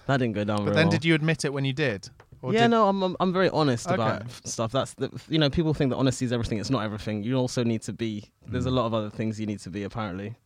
[0.07, 0.59] that didn't go down.
[0.59, 0.93] But very then, well.
[0.93, 2.09] did you admit it when you did?
[2.41, 4.25] Or yeah, did- no, I'm, I'm I'm very honest about Okay.
[4.31, 4.73] f- stuff.
[4.73, 6.59] That's the, you know, people think that honesty is everything.
[6.59, 7.23] It's not everything.
[7.23, 8.25] You also need to be.
[8.47, 8.69] There's Mm.
[8.69, 10.37] a lot of other things you need to be apparently.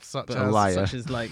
[0.00, 0.72] Such But A as liar.
[0.74, 1.30] Such as like,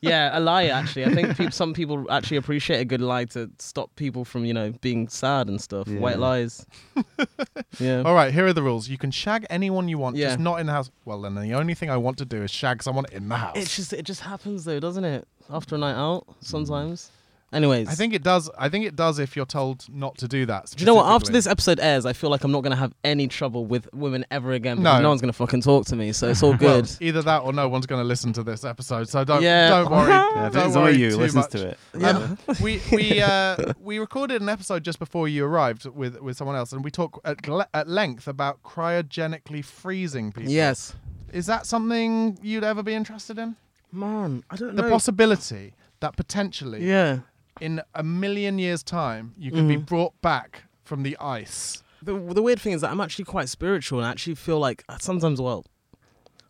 [0.00, 0.70] yeah, a liar.
[0.72, 4.44] Actually, I think peop some people actually appreciate a good lie to stop people from
[4.44, 5.88] you know being sad and stuff.
[5.88, 6.64] White lies.
[7.78, 8.02] yeah.
[8.04, 8.88] All right, here are the rules.
[8.88, 10.28] You can shag anyone you want, Yeah.
[10.28, 10.90] just not in the house.
[11.04, 13.56] Well, then the only thing I want to do is shag someone in the house.
[13.56, 15.26] It's just it just happens though, doesn't it?
[15.50, 17.10] After a night out, sometimes.
[17.52, 18.50] Anyways, I think it does.
[18.58, 20.72] I think it does if you're told not to do that.
[20.74, 21.06] Do you know what?
[21.06, 24.26] After this episode airs, I feel like I'm not gonna have any trouble with women
[24.32, 24.78] ever again.
[24.78, 24.90] No.
[24.90, 26.90] Because no, one's gonna fucking talk to me, so it's all Well, good.
[27.00, 29.08] either that or no one's going to listen to this episode.
[29.08, 29.68] So don't Yeah.
[29.68, 30.10] don't worry.
[30.34, 31.50] Yeah, if don't it's worry only you too listens much.
[31.52, 32.04] to it.
[32.04, 36.56] Um, we we uh, we recorded an episode just before you arrived with with someone
[36.56, 37.38] else, and we talk at,
[37.72, 40.50] at length about cryogenically freezing people.
[40.50, 40.94] yes,
[41.32, 43.54] is that something you'd ever be interested in?
[43.92, 44.90] man, I don't The know.
[44.90, 47.20] possibility that potentially yeah.
[47.60, 49.86] In a million years' time you could be Mhm.
[49.86, 51.82] brought back from the ice.
[52.02, 54.84] The the weird thing is that I'm actually quite spiritual, and I actually feel like
[54.88, 55.64] uh, sometimes, well,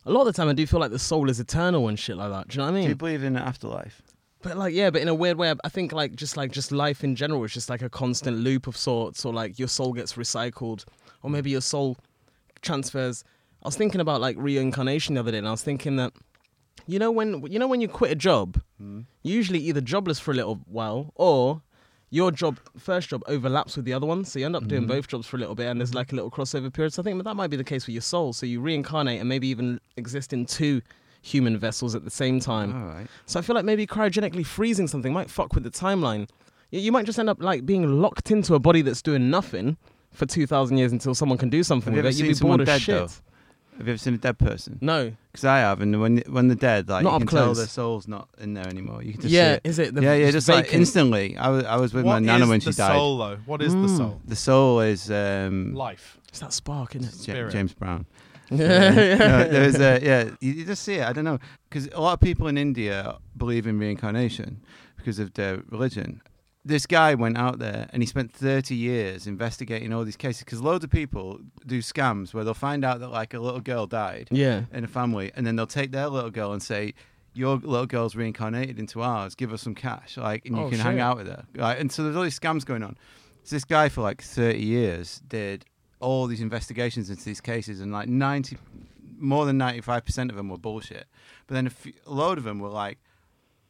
[0.05, 2.17] a lot of the time I do feel like the soul is eternal and shit
[2.17, 2.47] like that.
[2.49, 2.97] Do you know what I Do you mean?
[2.97, 4.01] believe in an afterlife?
[4.41, 7.03] But like, yeah, but in a weird way, I think like just like just life
[7.03, 10.13] in general is just like a constant loop of sorts, or like your soul gets
[10.13, 10.85] recycled,
[11.23, 11.97] or maybe your soul
[12.61, 13.23] transfers.
[13.63, 16.13] I was thinking about like reincarnation the other day, and I was thinking that,
[16.87, 19.01] you know, when you know when you quit a job, hmm?
[19.23, 21.61] you're usually either jobless for a little while, or
[22.09, 24.89] your job first job overlaps with the other one, so you end up doing hmm?
[24.89, 26.93] both jobs for a little bit, and there's like a little crossover period.
[26.93, 28.33] So I think that might be the case with your soul.
[28.33, 30.81] So you reincarnate and maybe even exist in two
[31.21, 32.75] human vessels at the same time.
[32.75, 33.07] All right.
[33.25, 36.29] So I feel like maybe cryogenically freezing something might fuck with the timeline.
[36.69, 39.77] You, you might just end up like being locked into a body that's doing nothing
[40.11, 42.27] for two thousand years until someone can do something Have you with ever it.
[42.27, 42.95] You'd be bored of shit.
[42.95, 43.09] though?
[43.77, 44.77] Have you ever seen a dead person?
[44.81, 45.11] No.
[45.31, 47.57] Because I have, and when when they're dead, like Not you up can tell close.
[47.57, 49.03] their soul's not in there anymore.
[49.03, 49.61] You can just yeah, see it.
[49.65, 49.93] is it?
[49.95, 50.79] The yeah, yeah, just like vacant?
[50.81, 51.35] instantly.
[51.37, 52.95] I was I was with my nana is when the she died.
[52.95, 53.37] What is the soul, though?
[53.45, 53.97] What is the Mm.
[53.97, 54.21] soul?
[54.25, 56.17] The soul is um, Life.
[56.29, 57.51] It's that spark, isn't Ja- Spirit.
[57.51, 58.05] James Brown.
[58.49, 58.57] it?
[59.19, 60.29] no, there's a yeah.
[60.39, 61.05] You, you just see it.
[61.07, 64.61] I don't know because a lot of people in India believe in reincarnation
[64.95, 66.21] because of their religion.
[66.67, 70.61] This guy went out there and he spent 30 years investigating all these cases because
[70.61, 74.29] loads of people do scams where they'll find out that like a little girl died
[74.31, 74.63] yeah.
[74.73, 76.95] in a family and then they'll take their little girl and say
[77.35, 79.35] your little girl's reincarnated into ours.
[79.35, 81.45] Give us some cash like and you Oh, can hang out with her.
[81.55, 82.97] Right and so there's all these scams going on.
[83.43, 85.65] So this guy for like 30 years did
[85.99, 88.57] all these investigations into these cases and like 90
[89.19, 91.05] more than 95% of them were bullshit.
[91.47, 92.97] But then a, few, a load of them were like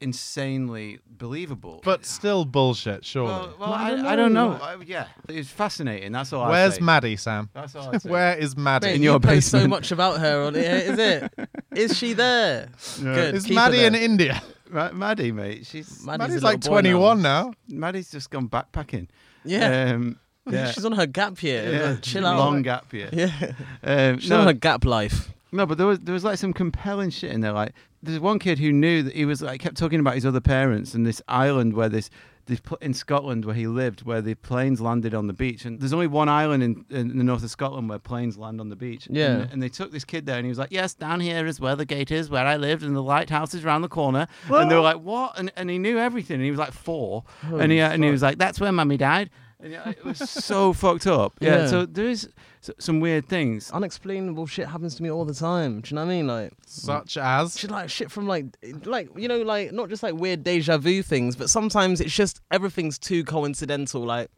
[0.02, 3.30] insanely believable But still bullshit, surely.
[3.30, 4.54] well, well, I I, don't I don't know.
[4.58, 6.82] know I- yeah it's fascinating that's all I Where's say.
[6.82, 7.50] Maddie, Sam?
[7.54, 8.10] that's all I say.
[8.10, 8.88] Where is Maddie?
[8.88, 10.66] Mate, In you your post so much about her on it.
[10.66, 11.34] Is it?
[11.76, 12.70] Is she there?
[13.02, 13.36] Good.
[13.36, 13.96] is keep her Maddie in.
[13.96, 14.42] India?
[14.70, 16.90] Ma- Maddie mate she's Maddie's Maddie's like little boy now.
[16.92, 17.54] 21 now.
[17.70, 19.08] Maddie's just gone backpacking
[19.44, 19.92] Yeah.
[19.96, 21.72] um, yeah She's on her gap year.
[21.72, 22.38] yeah, Chill out.
[22.38, 23.10] Long gap year.
[23.14, 23.52] Yeah.
[23.84, 25.32] Um, She's no, on her gap life.
[25.56, 27.54] No, but there was there was like some compelling shit in there.
[27.54, 30.42] Like there's one kid who knew that he was like kept talking about his other
[30.42, 32.10] parents and this island where this
[32.46, 35.94] this in Scotland where he lived where the planes landed on the beach and there's
[35.94, 39.08] only one island in, in the north of Scotland where planes land on the beach.
[39.10, 39.32] Yeah.
[39.32, 41.60] And, and they took this kid there and he was like, yes, down here is
[41.60, 44.28] where the gate is, where I lived, and the lighthouse is around the corner.
[44.50, 45.40] And they were like, what?
[45.40, 46.36] And and he knew everything.
[46.36, 48.98] And he was like four, and he uh, and he was like, that's where mummy
[48.98, 49.30] died.
[49.62, 51.34] And yeah, it was so fucked up.
[51.40, 51.62] Yeah.
[51.62, 51.68] Yeah.
[51.68, 52.30] So there is
[52.62, 53.72] s- some weird things.
[53.72, 55.82] Unexplainable shit happens to me all the time.
[55.82, 56.28] Do you know what I mean?
[56.28, 57.58] Like Such as.
[57.58, 58.46] shit, like shit from like,
[58.84, 62.42] like you know, like not just like weird deja vu things, but sometimes it's just
[62.52, 64.02] everything's too coincidental.
[64.04, 64.30] Like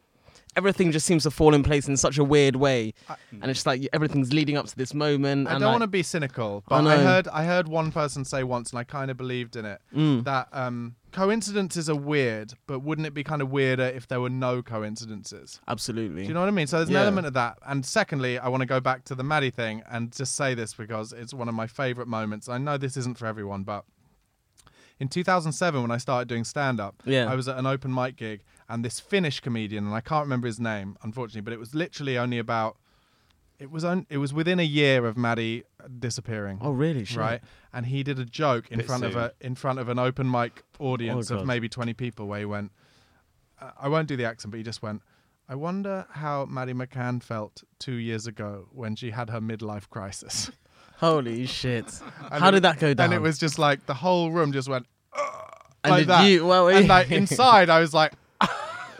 [0.56, 2.94] everything just seems to fall in place in such a weird way,
[3.30, 5.46] and it's just like everything's leading up to this moment.
[5.48, 7.02] I and don't like, want to be cynical, but I, know.
[7.02, 10.24] heard I heard one person say once, and I kind of believed in it, Mm.
[10.24, 14.30] that um, coincidences are weird, but wouldn't it be kind of weirder if there were
[14.30, 15.60] no coincidences?
[15.68, 16.22] Absolutely.
[16.22, 16.66] Do you know what I mean?
[16.66, 17.02] So there's an Yeah.
[17.02, 17.58] element of that.
[17.66, 20.74] And secondly, I want to go back to the Maddie thing and just say this
[20.74, 22.48] because it's one of my favorite moments.
[22.48, 23.84] I know this isn't for everyone, but
[25.00, 27.30] in 2007 when I started doing stand up, Yeah.
[27.30, 30.46] I was at an open mic gig and this Finnish comedian and I can't remember
[30.46, 32.76] his name unfortunately, but it was literally only about
[33.58, 35.64] it was on, it was within a year of Maddie
[35.98, 36.58] disappearing.
[36.60, 37.04] Oh really?
[37.04, 37.16] Shit.
[37.18, 37.40] Right,
[37.72, 39.22] and he did a joke in Bit front of soon.
[39.22, 41.46] a in front of an open mic audience Oh, of God.
[41.46, 42.72] maybe twenty people, where he went.
[43.80, 45.02] I won't do the accent, but he just went.
[45.48, 50.50] I wonder how Maddie McCann felt two years ago when she had her midlife crisis.
[50.98, 51.86] Holy shit!
[52.30, 53.06] And How it- did that go down?
[53.06, 54.86] And it was just like the whole room just went
[55.84, 56.24] And like did that.
[56.28, 56.46] you?
[56.46, 58.12] Well, and like inside, I was like,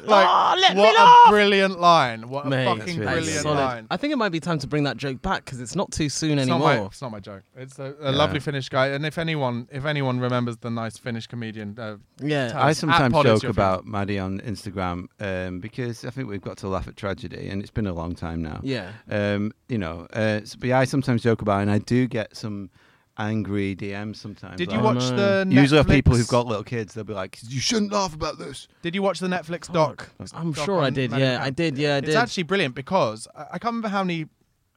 [0.05, 2.29] Like, "Ah, let me what laugh." a brilliant line!
[2.29, 3.57] What a fucking really brilliant solid.
[3.57, 3.87] line!
[3.91, 6.09] I think it might be time to bring that joke back because it's not too
[6.09, 6.81] soon It's not, anymore.
[6.83, 7.43] my, it's not my joke.
[7.57, 11.27] It's a, a lovely Finnish guy, and if anyone, if anyone remembers the nice Finnish
[11.27, 15.61] comedian, uh, yeah, I sometimes At Pod is joke your about Maddie on Instagram um,
[15.61, 18.43] because I think we've got to laugh at tragedy, and it's been a long time
[18.43, 18.61] now.
[18.63, 18.93] yeah.
[19.11, 22.07] Um, you know, uh, s- but yeah, I sometimes joke about, it, and I do
[22.07, 22.71] get some
[23.19, 24.57] angry DMs sometimes.
[24.57, 25.45] did you like- watch oh, no.
[25.45, 28.39] the Usually, of people who've got little kids, they'll be like, "You shouldn't laugh about
[28.39, 30.11] this." Did you watch the Netflix doc?
[30.33, 31.11] I'm doc sure I did.
[31.11, 31.77] Maddie Yeah, I did.
[31.77, 32.09] Yeah, I did.
[32.11, 34.27] It's actually brilliant because I I can't remember how many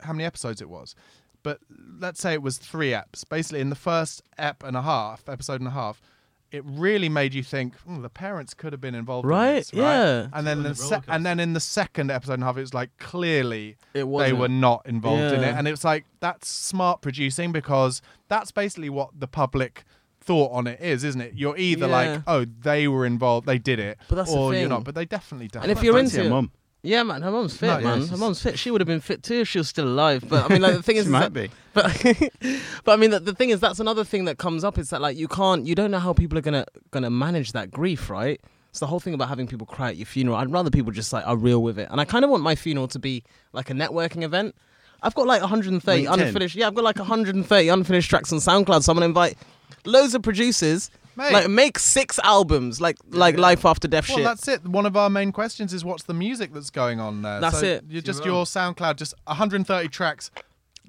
[0.02, 0.96] how many episodes it was,
[1.44, 1.60] but
[2.00, 3.28] let's say it was three eps.
[3.30, 6.02] Basically, in the first ep and a half, episode and a half,
[6.52, 9.26] it really made you think "Hmm, the parents could have been involved.
[9.26, 10.28] in Right, yeah.
[10.34, 12.74] And then the se- and then in the second episode and a half, it was
[12.74, 17.52] like clearly It they were not involved in it, and it's like that's smart producing
[17.52, 19.84] because that's basically what the public.
[20.24, 21.34] Thought on it is, isn't it?
[21.34, 21.92] You're either Yeah.
[21.92, 24.70] like, oh, they were involved, they did it, But that's the or you're thing.
[24.70, 24.84] not.
[24.84, 25.64] But they definitely, did.
[25.64, 26.52] and if you're into a it, mum.
[26.84, 28.00] Yeah, man, her mom's fit, No, yeah, man.
[28.02, 28.58] her she's- mum's fit.
[28.60, 30.24] She would have been fit too if she was still alive.
[30.28, 31.50] But I mean, like the thing is, She is might that- be.
[31.74, 34.78] But but I mean, the, the thing is, that's another thing that comes up.
[34.78, 37.72] Is that like you can't, you don't know how people are gonna gonna manage that
[37.72, 38.42] grief, right?
[38.72, 40.38] It's the whole thing about having people cry at your funeral.
[40.38, 42.56] I'd rather people just like are real with it, and I kind of want my
[42.56, 44.56] funeral to be like a networking event.
[45.04, 46.14] I've got like 130 LinkedIn.
[46.28, 46.56] unfinished.
[46.56, 48.84] Yeah, I've got like 130 unfinished tracks on SoundCloud.
[48.84, 49.38] So I'm gonna invite
[49.86, 50.90] loads of producers.
[51.16, 51.34] Mate.
[51.34, 54.26] Like make six albums, like like Life After Death Well, shit.
[54.26, 54.66] that's it.
[54.66, 57.40] One of our main questions is what's the music that's going on there.
[57.42, 57.84] That's So it.
[57.90, 60.32] You're just your SoundCloud, just 130 tracks,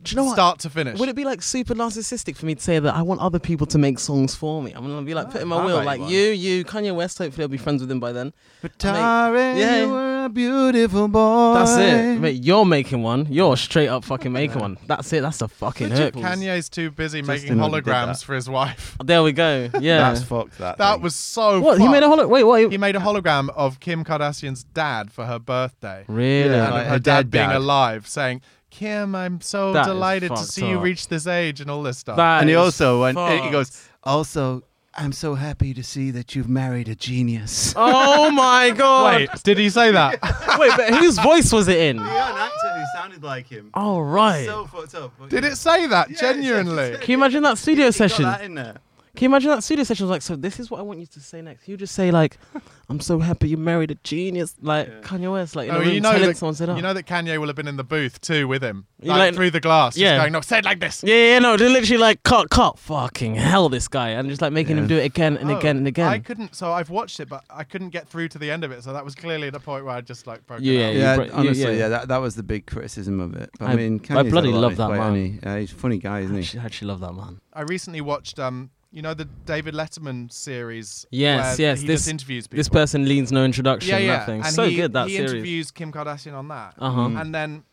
[0.02, 0.34] Do you know what?
[0.34, 0.98] start to finish.
[0.98, 3.66] Would it be like super narcissistic for me to say that I want other people
[3.68, 4.72] to make songs for me?
[4.72, 7.18] I'm gonna be like putting my will, like you you, you, Kanye West.
[7.18, 8.32] Hopefully, I'll be friends with him by then.
[8.60, 9.80] But Mate, yeah.
[9.80, 11.54] you were a beautiful boy.
[11.54, 12.42] That's it, mate.
[12.42, 13.26] You're making one.
[13.30, 14.78] You're straight up fucking making one.
[14.86, 15.20] That's it.
[15.20, 16.14] That's the fucking hook.
[16.14, 18.96] Kanye's too busy making Justin already did holograms for his wife.
[19.04, 19.68] There we go.
[19.80, 20.12] Yeah.
[20.12, 20.58] That's fucked.
[20.58, 20.78] That.
[20.78, 21.02] That thing.
[21.02, 21.60] was so.
[21.60, 22.26] what he made a holo.
[22.28, 22.70] Wait, what?
[22.70, 26.04] He made a hologram of Kim Kardashian's dad for her birthday.
[26.06, 26.50] really?
[26.50, 27.56] Yeah, like her her dad dead being dad.
[27.56, 31.60] alive, saying, "Kim, I'm so That is delighted to fucked see you reach this age
[31.60, 33.18] and all this stuff." That and he also went.
[33.44, 33.88] He goes.
[34.02, 34.62] Also,
[34.94, 37.72] I'm so happy to see that you've married a genius.
[37.76, 39.14] Oh my god!
[39.20, 40.18] Wait, did he say that?
[40.58, 41.96] Wait, but whose voice was it in?
[41.96, 43.70] Yeah, an actor who sounded like him.
[43.74, 44.46] Oh right.
[44.46, 45.12] So fucked up.
[45.18, 46.08] but- did it say that?
[46.10, 46.96] Yeah, it genuinely?
[47.00, 48.24] Can you imagine that studio He got session?
[48.24, 48.76] that in there.
[49.14, 51.04] Can you imagine that studio session was like, so this is what I want you
[51.04, 51.68] to say next.
[51.68, 52.38] You just say like,
[52.88, 55.88] I'm so happy you married a genius, like Kanye West, like in Oh, a room
[55.90, 56.76] you know telling that, someone said, oh.
[56.76, 59.34] you know that Kanye will have been in the booth too with him, like, like-
[59.34, 60.12] through the glass, Yeah.
[60.16, 62.78] just going, "No, say it like this." yeah, yeah, no, they're literally like, cut, cut,
[62.78, 65.76] fucking hell, this guy, and just like making him do it again and Oh, again
[65.76, 66.08] and again.
[66.08, 66.54] I couldn't.
[66.54, 68.82] So I've watched it, but I couldn't get through to the end of it.
[68.82, 70.94] So that was clearly the point where I just like broke Yeah, it out.
[70.96, 71.70] Yeah, bro- honestly, yeah.
[71.80, 73.50] yeah, that, that was the big criticism of it.
[73.58, 75.14] But I, I- mean, I bloody had a lot love that plate, man.
[75.34, 75.46] hasn't?
[75.46, 76.44] Uh, he's a funny guy, isn't I he?
[76.44, 77.40] actually, I actually love that man.
[77.52, 81.06] I recently watched, um, you know, the David Letterman series.
[81.10, 82.58] Yes, yes, this- interviews people.
[82.58, 83.90] This person leads no introduction.
[83.90, 84.42] yeah, yeah, That thing.
[84.42, 85.30] And so he, good that he series.
[85.32, 87.00] He interviews Kim Kardashian on that, Uh huh.
[87.20, 87.64] and then.
[87.64, 87.68] uh,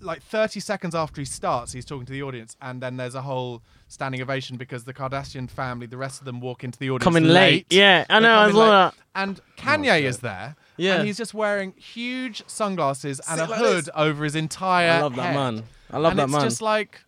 [0.00, 3.22] Like 30 seconds after he starts, he's talking to the audience, and then there's a
[3.22, 7.04] whole standing ovation because the Kardashian family, the rest of them, walk into the audience
[7.04, 7.66] Coming late.
[7.70, 8.38] Yeah, I know.
[8.38, 8.94] I saw that.
[9.14, 10.54] And Kanye is there.
[10.76, 10.96] Yeah.
[10.96, 13.90] And he's just wearing huge sunglasses and a like hood this.
[13.94, 15.34] over his entire I love that head.
[15.34, 15.62] man.
[15.90, 16.40] I love and that man.
[16.44, 17.00] it's just like,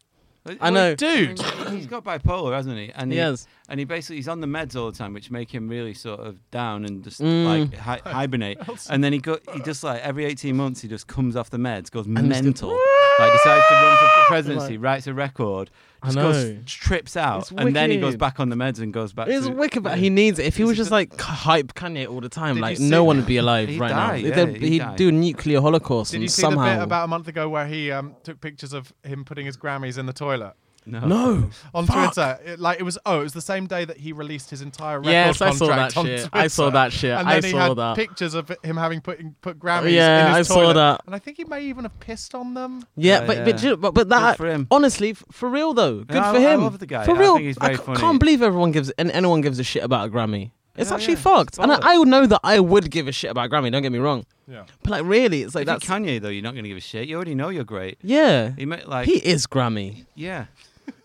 [0.61, 0.95] I know.
[0.95, 1.41] dude.
[1.71, 2.91] he's got bipolar, hasn't he?
[2.95, 3.47] And He has.
[3.71, 6.19] And he basically he's on the meds all the time, which make him really sort
[6.21, 7.45] of down and just Mm.
[7.71, 8.59] like hi- hibernate.
[8.91, 11.57] and then he go he just like every eighteen months he just comes off the
[11.59, 12.71] meds, goes just mental,
[13.19, 15.71] like decides to run for the presidency, writes a record,
[16.03, 16.33] I just know.
[16.33, 18.19] goes trips out, It's and then he goes wicked.
[18.19, 19.29] back on the meds and goes back.
[19.29, 20.47] It's to, wicked, but he needs it.
[20.47, 23.05] If he was just like hype Kanye all the time, Did like you see no
[23.05, 23.23] one that?
[23.23, 24.29] would be alive He'd right die, now.
[24.29, 24.97] yeah, They'd- he'd he'd die.
[24.97, 26.65] do a nuclear holocaust Did and you see somehow.
[26.71, 29.57] the bit about a month ago where he um, took pictures of him putting his
[29.57, 30.55] Grammys in the toilet?
[30.87, 31.01] No.
[31.01, 32.15] no, on Fuck.
[32.15, 32.39] Twitter.
[32.45, 34.99] It, like it was oh, it was the same day that he released his entire
[34.99, 36.03] record Yes, I saw that shit.
[36.03, 36.29] Twitter.
[36.33, 37.11] I saw that shit.
[37.17, 37.97] And I then he saw had that.
[37.97, 41.03] pictures of him having put put Grammys Yeah, in his I saw that.
[41.07, 42.85] And I think he may even have pissed on them.
[42.97, 43.45] Yeah, Yeah, but yeah.
[43.45, 44.67] but, do you- but but that for him.
[44.71, 46.63] honestly, for real though, good Yeah, for I- I him.
[46.63, 47.05] love the guy.
[47.05, 47.99] For I real, think he's very c- funny.
[48.01, 50.51] can't believe everyone gives and anyone gives a shit about a Grammy.
[50.77, 51.21] It's Yeah, actually yeah.
[51.21, 53.71] fucked, and I, I would know that I would give a shit about a Grammy.
[53.73, 54.63] Don't get me wrong, Yeah.
[54.83, 56.79] but like really, it's like If you're that's Kanye though, you're not going to give
[56.79, 57.09] a shit.
[57.09, 57.99] You already know you're great.
[58.03, 58.53] yeah.
[58.57, 60.47] He might like He is Grammy, yeah.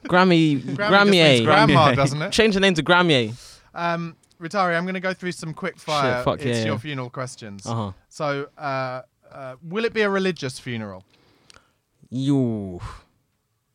[0.06, 0.76] Grammy, Grammy
[1.42, 1.44] Grammy.
[1.46, 2.32] grandma, doesn't it?
[2.32, 3.34] Change the name to Grammy.
[3.74, 6.24] Um, Ritari, I'm going to go through some quick fire.
[6.24, 6.80] fuck it's yeah, your yeah.
[6.80, 7.66] funeral questions.
[7.66, 7.92] Uh huh.
[8.10, 11.04] So, uh, uh, will it be a religious funeral?
[12.10, 12.82] You.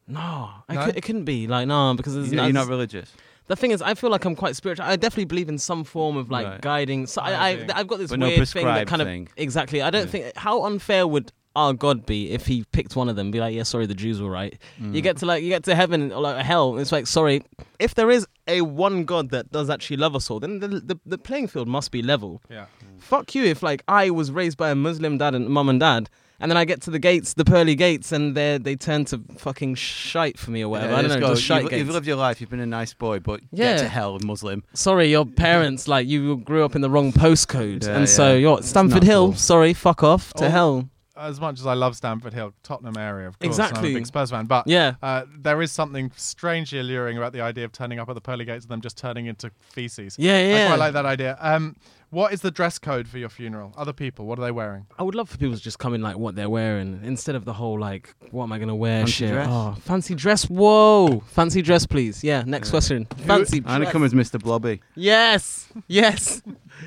[0.07, 0.85] No, I No?
[0.87, 3.13] cou- it couldn't be like no because there's You're no, not religious.
[3.47, 4.87] The thing is, I feel like I'm quite spiritual.
[4.87, 6.61] I definitely believe in some form of like Right.
[6.61, 7.07] guiding.
[7.07, 9.29] So I, I, I've got this But no weird thing that prescribed kind of thing.
[9.37, 9.83] exactly.
[9.83, 10.11] I don't Yeah.
[10.11, 13.31] think how unfair would our God be if he picked one of them?
[13.31, 14.59] Be like, yeah, sorry, the Jews were right.
[14.81, 14.95] Mm.
[14.95, 16.79] You get to like you get to heaven or like hell.
[16.79, 17.43] It's like, sorry,
[17.79, 20.99] if there is a one God that does actually love us all, then the the,
[21.07, 22.43] the playing field must be level.
[22.51, 22.67] Yeah.
[22.99, 26.09] Fuck you if like I was raised by a Muslim dad and mum and dad.
[26.43, 29.21] And then I get to the gates, the pearly gates, and they they turn to
[29.37, 30.93] fucking shite for me or whatever.
[30.93, 31.79] Yeah, I don't know, go, just shite you've, gates.
[31.85, 32.41] you've lived your life.
[32.41, 33.73] You've been a nice boy, but Yeah.
[33.75, 34.63] get to hell, Muslim.
[34.73, 38.59] sorry, your parents like you grew up in the wrong postcode, Yeah, and so you're
[38.61, 39.27] It's Stamford Hill.
[39.29, 39.35] cool.
[39.37, 40.51] Sorry, fuck off to Oh.
[40.51, 40.89] hell.
[41.21, 43.57] As much as I love Stamford Hill, Tottenham area, of course.
[43.59, 43.91] and I'm Exactly.
[43.91, 44.95] a big Spurs fan, but Yeah.
[45.03, 48.45] uh, there is something strangely alluring about the idea of turning up at the pearly
[48.45, 50.17] gates and them just turning into feces.
[50.19, 50.65] Yeah, I yeah.
[50.65, 51.37] I quite like that idea.
[51.41, 51.77] Um,
[52.09, 53.73] what is the dress code for your funeral?
[53.77, 54.87] Other people, what are they wearing?
[54.99, 57.45] I would love for people to just come in like what they're wearing instead of
[57.45, 59.31] the whole like what am I gonna wear Fancy shit.
[59.33, 59.47] dress?
[59.49, 60.45] Oh, fancy dress.
[60.51, 62.25] Whoa, fancy dress, please.
[62.25, 62.43] Yeah.
[62.47, 63.07] Next question.
[63.27, 64.41] Fancy I'm gonna come as Mr.
[64.43, 64.81] Blobby.
[64.97, 66.43] Yes, yes,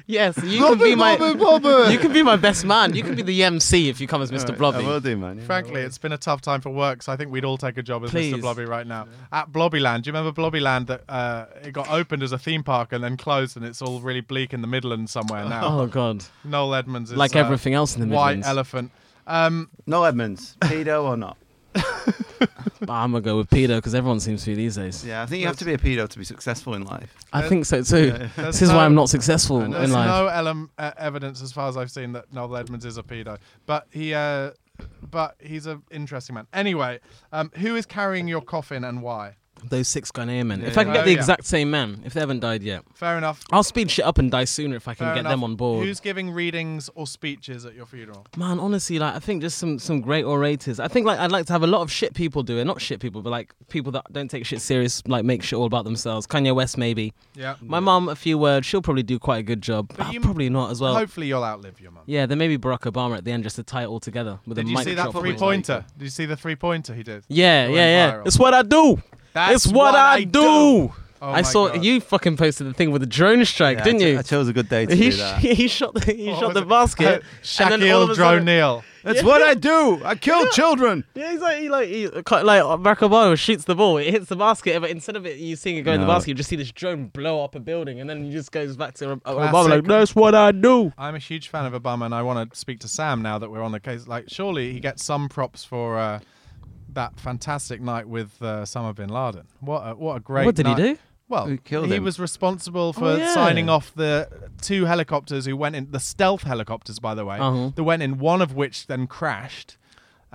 [0.08, 0.38] yes.
[0.44, 1.14] You can be my.
[1.90, 2.96] You can be my best man.
[2.96, 4.42] You can be the MC if you come as Mr.
[4.42, 4.86] Alright, Blobby.
[4.86, 5.38] I will do, man.
[5.38, 5.46] yeah.
[5.46, 7.84] Frankly, it's been a tough time for work, so I think we'd all take a
[7.84, 8.34] job as Please.
[8.34, 8.42] Mr.
[8.42, 9.08] Blobby right now.
[9.32, 12.92] At Blobbyland, do you remember Blobbyland that uh, it got opened as a theme park
[12.94, 15.80] and then closed, and it's all really bleak in the Midlands somewhere now?
[15.80, 16.24] Oh God.
[16.44, 18.46] Noel Edmonds is Like uh, everything else in the Midlands.
[18.46, 18.92] White elephant.
[19.26, 21.38] Um, Noel Edmonds, pedo or not?
[22.90, 25.06] I'm gonna go with pedo because everyone seems to be these days.
[25.06, 27.14] Yeah, I think you have to be a pedo to be successful in life.
[27.32, 28.08] I think so too.
[28.08, 28.18] Yeah.
[28.18, 30.08] This There's is why I'm not successful And in There's life.
[30.08, 33.38] no elem- uh, evidence, as far as I've seen, that Noel Edmonds is a pedo,
[33.66, 34.52] but he, uh,
[35.10, 36.48] but he's an interesting man.
[36.54, 37.00] Anyway,
[37.32, 39.36] um, who is carrying your coffin and why?
[39.70, 40.62] Those six Ghanaian men.
[40.62, 40.94] Yeah, if I can yeah.
[40.96, 41.18] get Oh, the yeah.
[41.18, 43.44] exact same men, if they haven't died yet, Fair enough.
[43.52, 45.32] I'll speed shit up and die sooner if I can Fair get enough.
[45.34, 45.86] them on board.
[45.86, 48.26] Who's giving readings or speeches at your funeral?
[48.38, 50.80] Man, honestly, like I think just some some great orators.
[50.80, 52.66] I think like I'd like to have a lot of shit people do it.
[52.66, 55.66] Not shit people, but like people that don't take shit serious, like make shit all
[55.66, 56.28] about themselves.
[56.28, 57.14] Kanye West, maybe.
[57.36, 57.56] Yeah.
[57.62, 58.66] My mum, a few words.
[58.68, 59.90] She'll probably do quite a good job.
[59.96, 60.96] But Ah, you- probably not as well.
[60.96, 62.04] Hopefully, you'll outlive your mum.
[62.06, 64.58] Yeah, then maybe Barack Obama at the end just to tie it all together with
[64.58, 65.14] Did a you mic see drop.
[65.14, 65.86] that three pointer?
[65.98, 67.24] Did you see the three pointer he did?
[67.28, 68.12] Yeah, It yeah, yeah.
[68.14, 68.28] viral.
[68.28, 69.02] It's what I do.
[69.34, 70.42] That's it's what, I, do.
[70.42, 71.84] Oh I saw God.
[71.86, 74.20] you fucking posted the thing with the drone strike, Yeah, didn't I you?
[74.20, 75.40] I chose a good day to he, do that.
[75.42, 76.68] he shot the he What shot the it?
[76.68, 77.24] basket.
[77.60, 78.84] and then all of Shaquille a sudden- Droneel.
[79.04, 80.02] That's what I do.
[80.06, 81.04] I kill children.
[81.14, 84.36] Yeah, he's like, he like, he, like Barack Obama shoots the ball, it hits the
[84.38, 86.56] basket, but instead of it, you seeing it go in the basket, you just see
[86.56, 89.84] this drone blow up a building, and then he just goes back to Obama like,
[89.84, 92.80] "That's what I do." I'm a huge fan of Obama, and I want to speak
[92.80, 94.08] to Sam now that we're on the case.
[94.08, 96.20] Like, surely he gets some props for uh,
[96.96, 99.48] that fantastic night with uh, Osama bin Laden.
[99.60, 100.46] What a, what a great.
[100.46, 100.98] What did he do?
[101.30, 102.04] Well, Who killed he him?
[102.04, 103.34] was responsible for Oh, yeah.
[103.34, 104.30] signing off the
[104.62, 107.38] two helicopters who went in the stealth helicopters, by the way.
[107.40, 107.72] Uh-huh.
[107.76, 109.78] That went in, one of which then crashed.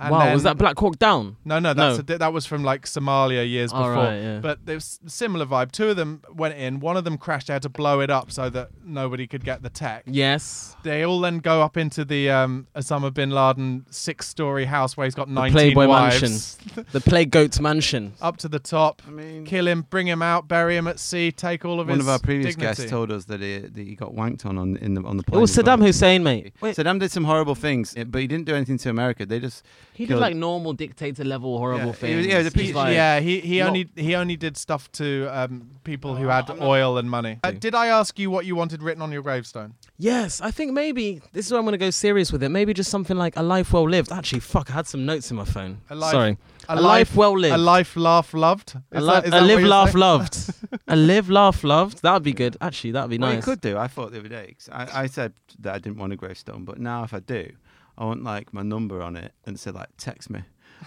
[0.01, 1.35] And wow, then- was that Black Hawk Down?
[1.43, 2.15] No, no, that's No.
[2.15, 3.91] A, that was from like Somalia years before.
[3.93, 4.39] right, yeah.
[4.39, 5.71] But there's a similar vibe.
[5.71, 6.79] Two of them went in.
[6.79, 7.47] One of them crashed.
[7.47, 10.03] They had to blow it up so that nobody could get the tech.
[10.05, 10.75] Yes.
[10.83, 15.15] They all then go up into the um, Osama bin Laden six-story house where he's
[15.15, 16.57] got The 19 Playboy wives.
[16.93, 18.13] the Play Goat Mansion.
[18.21, 21.31] up to the top, I mean, kill him, bring him out, bury him at sea,
[21.31, 22.77] take all of one his One of our previous dignity.
[22.83, 25.23] guests told us that he, that he got wanked on on in the on the
[25.27, 25.55] It was.
[25.55, 26.53] Saddam Hussein, mate.
[26.61, 29.25] Wait, Saddam did some horrible things, eh, but he didn't do anything to America.
[29.25, 29.65] They just
[29.99, 32.15] he did killed- like normal dictator level horrible Yeah, he things.
[32.17, 34.15] was- yeah, he was a piece He's of like- yeah, he, he Not- only he
[34.15, 37.39] only did stuff to um, people who Oh, had not- oil and money.
[37.43, 39.73] Uh, did I ask you what you wanted written on your gravestone?
[39.97, 42.49] Yes, I think maybe this is where I'm going to go serious with it.
[42.49, 44.11] Maybe just something like a life well lived.
[44.11, 45.81] Actually, fuck, I had some notes in my phone.
[45.89, 46.37] A life- Sorry,
[46.69, 47.55] A, A life well lived.
[47.55, 48.75] A life, laugh, loved.
[48.93, 49.99] a, Is li- that- is a that what live, you're laugh, saying?
[49.99, 50.53] loved.
[50.87, 52.01] a live, laugh, loved.
[52.03, 52.55] That would be good.
[52.61, 53.77] Actually, that would be Well, you could do.
[53.77, 54.55] I thought the other day.
[54.57, 57.51] 'cause I, I said that I didn't want a gravestone, but now if I do,
[57.99, 60.41] I want like my number on it and say like text me,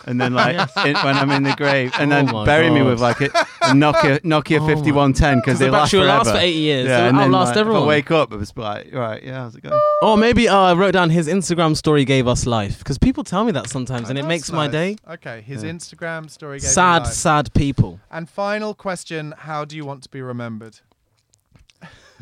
[0.07, 2.79] and then like in, when I'm in the grave, and Oh then my bury me
[2.81, 2.87] God.
[2.88, 6.07] with like a, a Nokia Nokia Oh my- 5110 because the they last battery will
[6.07, 6.25] forever.
[6.25, 6.88] last for 80 years.
[6.88, 7.83] Yeah, It and will then outlast like, everyone.
[7.83, 9.79] If I wake up, it was like right, yeah, how's it going?
[10.01, 13.44] Or maybe uh, I wrote down his Instagram story gave us life because people tell
[13.44, 14.72] me that sometimes, and it That's makes my nice.
[14.72, 14.96] day.
[15.14, 15.70] Okay, his Yeah.
[15.72, 16.59] Instagram story.
[16.61, 17.12] Gave me Sad, life.
[17.12, 18.01] sad people.
[18.11, 20.81] And final question: How do you want to be remembered?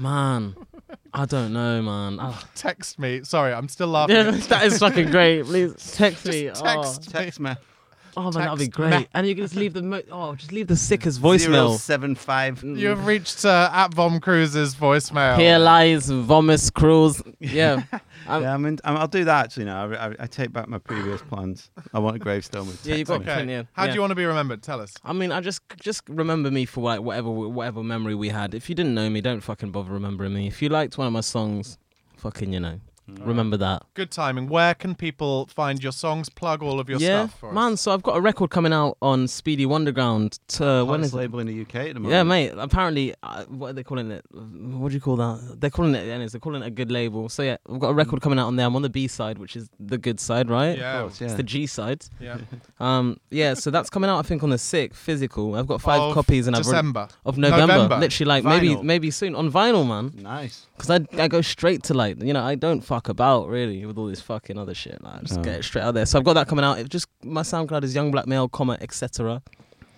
[0.01, 0.57] Man,
[1.13, 2.17] I don't know, man.
[2.21, 2.43] Ah.
[2.55, 3.23] Text me.
[3.23, 4.17] Sorry, I'm still laughing.
[4.17, 5.45] Yeah, that is fucking great.
[5.45, 6.45] Please text me.
[6.45, 6.83] Just Oh.
[6.83, 7.11] text.
[7.11, 7.53] Text me.
[8.17, 8.91] Oh man, that'd be Text great.
[9.01, 9.09] me.
[9.15, 11.77] And you can just leave the mo- oh, just leave the sickest voicemail.
[11.79, 12.63] seven five.
[12.63, 15.39] You have reached uh, at Vom Cruise's voicemail.
[15.39, 17.23] Here lies Vomis Cruise.
[17.39, 17.83] Yeah.
[17.93, 18.01] I'm-
[18.43, 19.91] Yeah, I mean, I- I'll do that actually now.
[19.91, 21.71] I, I, I take back my previous plans.
[21.93, 22.87] I want a gravestone with.
[22.87, 23.27] Yeah, you've got me.
[23.27, 23.35] Okay.
[23.35, 23.91] plenty of- How yeah.
[23.91, 24.63] do you want to be remembered?
[24.63, 24.95] Tell us.
[25.05, 28.55] I mean, I just just remember me for like whatever whatever memory we had.
[28.55, 30.47] If you didn't know me, don't fucking bother remembering me.
[30.47, 31.77] If you liked one of my songs,
[32.19, 32.79] fucking you know,
[33.21, 33.83] Remember that.
[33.95, 34.49] Good timing.
[34.49, 36.29] Where can people find your songs?
[36.29, 37.39] Plug all of your yeah, stuff.
[37.41, 37.77] For man.
[37.77, 40.39] So I've got a record coming out on Speedy Wunderground.
[40.49, 41.17] To, when Hottest is it?
[41.17, 42.13] label in the UK at the moment.
[42.13, 42.53] Yeah, mate.
[42.57, 44.25] Apparently, uh, what are they calling it?
[44.33, 45.57] What do you call that?
[45.61, 46.09] They're calling it.
[46.09, 47.29] Anyways, they're calling it a good label.
[47.29, 48.67] So yeah, I've got a record coming out on there.
[48.67, 50.77] I'm on the B side, which is the good side, right?
[50.79, 51.03] Yeah.
[51.03, 51.27] course, yeah.
[51.29, 52.05] It's the G side.
[52.21, 52.39] Yeah.
[52.81, 53.53] Um, yeah.
[53.53, 54.19] So that's coming out.
[54.19, 55.55] I think on the sixth, physical.
[55.55, 57.09] I've got five Of copies, and I've already- December.
[57.27, 57.67] of November.
[57.67, 57.97] November.
[57.99, 60.13] Literally, like maybe maybe soon on vinyl, man.
[60.17, 60.67] Nice.
[60.77, 63.97] Because I I go straight to like you know I don't fuck about really with
[63.99, 65.03] all this fucking other shit.
[65.03, 65.43] Like, just No.
[65.43, 66.07] get it straight out there.
[66.07, 66.79] So I've got that coming out.
[66.79, 69.43] It just my SoundCloud is young black male, comma etc.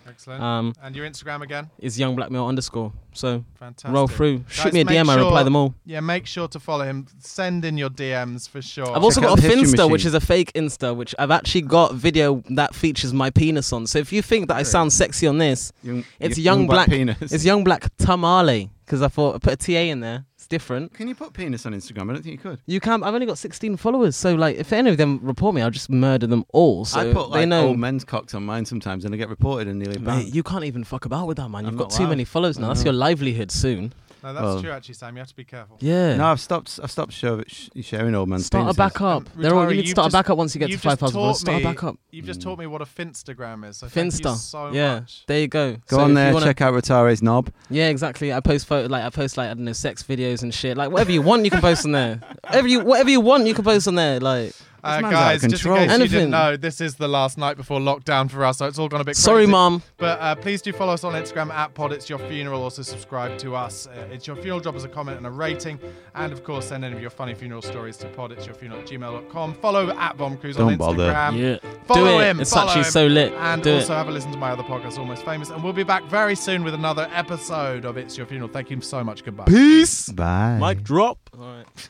[0.05, 0.43] Excellent.
[0.43, 1.69] Um, and your Instagram again?
[1.79, 2.91] is young black male underscore.
[3.13, 3.95] So Fantastic.
[3.95, 4.43] roll through.
[4.49, 5.09] Shoot Guys, me a make DM.
[5.09, 5.73] I reply them all.
[5.85, 7.07] Yeah, make sure to follow him.
[7.19, 8.85] Send in your DMs for sure.
[8.95, 11.15] I've also Check out got a the History Finsta, which is a fake Insta, which
[11.17, 13.87] I've actually got video that features my penis on.
[13.87, 16.89] So if you think that I sound sexy on this, Young, it's y- young, black.
[16.89, 17.31] penis.
[17.31, 20.25] It's young black tamale because I thought I put a TA in there.
[20.53, 20.93] Different.
[20.93, 22.11] Can you put penis on Instagram?
[22.11, 22.59] I don't think you could.
[22.67, 23.03] You can't.
[23.03, 25.89] I've only got 16 followers, so like, if any of them report me, I'll just
[25.89, 26.85] murder them all.
[26.85, 27.69] So I put they like know.
[27.69, 30.35] old men's cocks on mine sometimes, and I get reported and nearly Mate, banned.
[30.35, 31.63] you can't even fuck about with that, man.
[31.63, 32.09] You've I'm got not too allowed.
[32.09, 32.67] many followers now.
[32.67, 33.93] That's your livelihood soon.
[34.23, 35.15] No, that's well- true actually, Sam.
[35.15, 35.77] You have to be careful.
[35.81, 36.15] Yeah.
[36.15, 36.79] No, I've stopped.
[36.81, 39.23] I've stopped show, sh- sharing old men's start a backup.
[39.23, 40.77] Um, They're all, Rutari, you need to start just- a backup once you get to
[40.77, 41.39] 5,000 followers.
[41.39, 41.97] Start a backup.
[42.11, 43.77] You've just taught me what a Finstagram is.
[43.77, 44.35] So thank you Finsta.
[44.37, 44.95] so yeah.
[45.01, 45.25] much.
[45.27, 45.73] There you go.
[45.87, 47.51] Go So on there, wanna- check out Rotare's knob.
[47.69, 48.31] Yeah, exactly.
[48.33, 50.77] I post photo, like I post like I don't know sex videos and shit.
[50.77, 52.21] Like whatever you want, you can post on there.
[52.45, 54.19] Whatever you whatever you want, you can post on there.
[54.19, 54.53] Like
[54.83, 55.87] Uh, man's out of guys, just in control.
[55.87, 58.77] case you didn't know, this is the last night before lockdown for us, so it's
[58.79, 59.21] all gone a bit crazy.
[59.21, 59.51] sorry, crazy.
[59.51, 59.81] mom.
[59.97, 62.61] But uh, please do follow us on Instagram at Pod It's Your Funeral.
[62.63, 63.87] Also subscribe to us.
[63.87, 64.59] Uh, it's Your Funeral.
[64.59, 65.79] Drop us a comment and a rating.
[66.15, 68.81] And of course, send any of your funny funeral stories to pod it's your funeral
[68.81, 69.53] at gmail.com.
[69.55, 71.11] Follow at Bomb Cruise on Don't bother.
[71.11, 71.37] Instagram.
[71.63, 71.69] Yeah.
[71.85, 72.29] Follow Do it.
[72.29, 72.39] him.
[72.39, 72.91] It's follow actually him.
[72.91, 73.33] so lit.
[73.33, 73.97] And Do also it.
[73.97, 75.49] have a listen to my other podcast, Almost Famous.
[75.49, 78.49] And we'll be back very soon with another episode of It's Your Funeral.
[78.51, 79.23] Thank you so much.
[79.23, 79.45] Goodbye.
[79.45, 80.09] Peace.
[80.09, 80.57] Bye.
[80.61, 81.17] Mic drop.
[81.37, 81.89] All right.